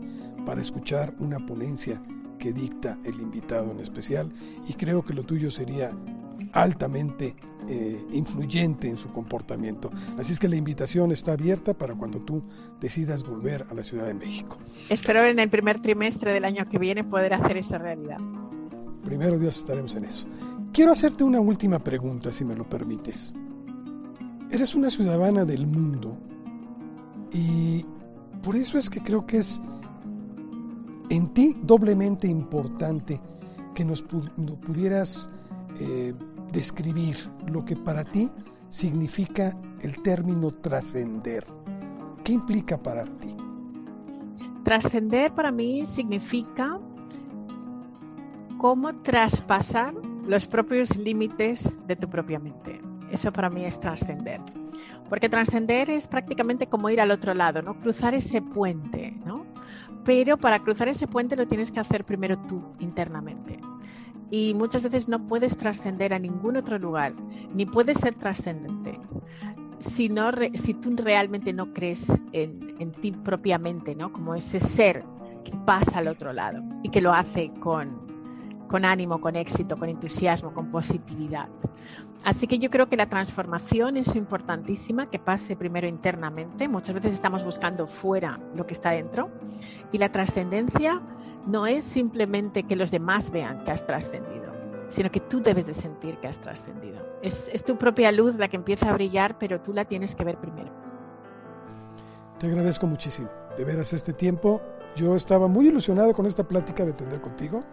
[0.45, 2.01] para escuchar una ponencia
[2.39, 4.31] que dicta el invitado en especial.
[4.67, 5.91] Y creo que lo tuyo sería
[6.53, 7.35] altamente
[7.69, 9.91] eh, influyente en su comportamiento.
[10.17, 12.43] Así es que la invitación está abierta para cuando tú
[12.79, 14.57] decidas volver a la Ciudad de México.
[14.89, 18.19] Espero en el primer trimestre del año que viene poder hacer esa realidad.
[19.03, 20.27] Primero Dios estaremos en eso.
[20.71, 23.33] Quiero hacerte una última pregunta, si me lo permites.
[24.49, 26.17] Eres una ciudadana del mundo
[27.33, 27.85] y
[28.41, 29.61] por eso es que creo que es
[31.09, 33.19] en ti doblemente importante
[33.73, 35.29] que nos pudieras
[35.79, 36.13] eh,
[36.51, 37.17] describir
[37.47, 38.29] lo que para ti
[38.69, 41.45] significa el término trascender.
[42.23, 43.35] ¿Qué implica para ti?
[44.63, 46.79] Trascender para mí significa
[48.57, 49.93] cómo traspasar
[50.25, 52.81] los propios límites de tu propia mente.
[53.11, 54.41] Eso para mí es trascender.
[55.09, 57.79] Porque trascender es prácticamente como ir al otro lado, ¿no?
[57.79, 59.45] Cruzar ese puente, ¿no?
[60.03, 63.59] Pero para cruzar ese puente lo tienes que hacer primero tú internamente.
[64.29, 67.13] Y muchas veces no puedes trascender a ningún otro lugar,
[67.53, 68.99] ni puedes ser trascendente
[69.79, 74.11] si, no, si tú realmente no crees en, en ti propiamente, ¿no?
[74.11, 75.03] Como ese ser
[75.43, 78.06] que pasa al otro lado y que lo hace con,
[78.67, 81.47] con ánimo, con éxito, con entusiasmo, con positividad.
[82.23, 86.67] Así que yo creo que la transformación es importantísima, que pase primero internamente.
[86.67, 89.29] Muchas veces estamos buscando fuera lo que está dentro.
[89.91, 91.01] Y la trascendencia
[91.45, 94.53] no es simplemente que los demás vean que has trascendido,
[94.89, 96.97] sino que tú debes de sentir que has trascendido.
[97.21, 100.25] Es, es tu propia luz la que empieza a brillar, pero tú la tienes que
[100.25, 100.71] ver primero.
[102.39, 103.29] Te agradezco muchísimo.
[103.57, 104.61] De veras, este tiempo
[104.95, 107.63] yo estaba muy ilusionado con esta plática de tener contigo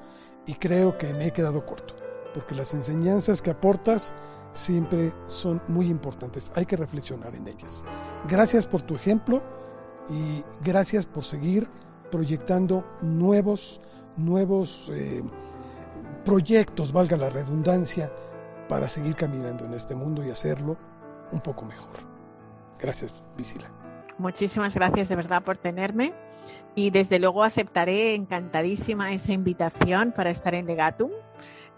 [0.46, 1.94] y creo que me he quedado corto,
[2.32, 4.14] porque las enseñanzas que aportas
[4.52, 7.84] siempre son muy importantes, hay que reflexionar en ellas.
[8.28, 9.42] Gracias por tu ejemplo
[10.08, 11.68] y gracias por seguir
[12.10, 13.80] proyectando nuevos,
[14.16, 15.22] nuevos eh,
[16.24, 18.12] proyectos, valga la redundancia,
[18.68, 20.76] para seguir caminando en este mundo y hacerlo
[21.32, 21.96] un poco mejor.
[22.78, 23.70] Gracias, Visila.
[24.18, 26.14] Muchísimas gracias de verdad por tenerme
[26.74, 31.10] y desde luego aceptaré encantadísima esa invitación para estar en Legatum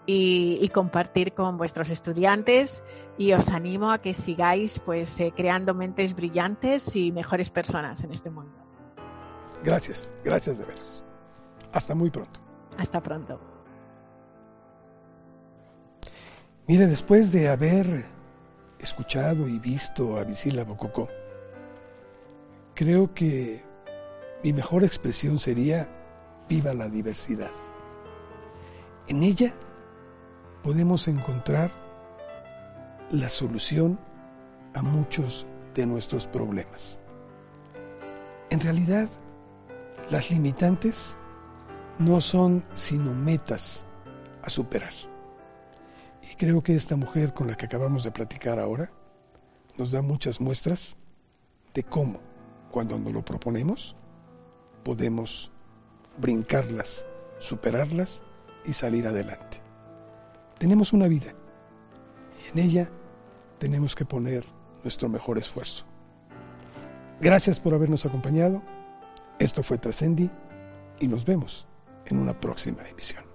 [0.09, 2.83] y, compartir con vuestros estudiantes
[3.17, 8.13] y os animo a que sigáis pues eh, creando mentes brillantes y mejores personas en
[8.13, 8.53] este mundo.
[9.63, 11.03] Gracias, gracias de veras.
[11.73, 12.39] Hasta muy pronto.
[12.77, 13.39] Hasta pronto.
[16.67, 18.05] Mire, después de haber
[18.79, 21.09] escuchado y visto a Visila Bococo,
[22.75, 23.66] creo que
[24.43, 25.89] mi mejor expresión sería
[26.47, 27.51] viva la diversidad.
[29.07, 29.53] En ella
[30.63, 31.71] podemos encontrar
[33.11, 33.99] la solución
[34.73, 36.99] a muchos de nuestros problemas.
[38.49, 39.09] En realidad,
[40.09, 41.15] las limitantes
[41.99, 43.85] no son sino metas
[44.43, 44.93] a superar.
[46.21, 48.91] Y creo que esta mujer con la que acabamos de platicar ahora
[49.77, 50.97] nos da muchas muestras
[51.73, 52.19] de cómo
[52.71, 53.95] cuando nos lo proponemos,
[54.87, 55.51] podemos
[56.17, 57.05] brincarlas,
[57.39, 58.23] superarlas
[58.63, 59.59] y salir adelante.
[60.59, 61.33] Tenemos una vida
[62.41, 62.89] y en ella
[63.57, 64.45] tenemos que poner
[64.83, 65.83] nuestro mejor esfuerzo.
[67.19, 68.63] Gracias por habernos acompañado.
[69.39, 70.29] Esto fue Trascendi
[71.01, 71.67] y nos vemos
[72.05, 73.26] en una próxima emisión.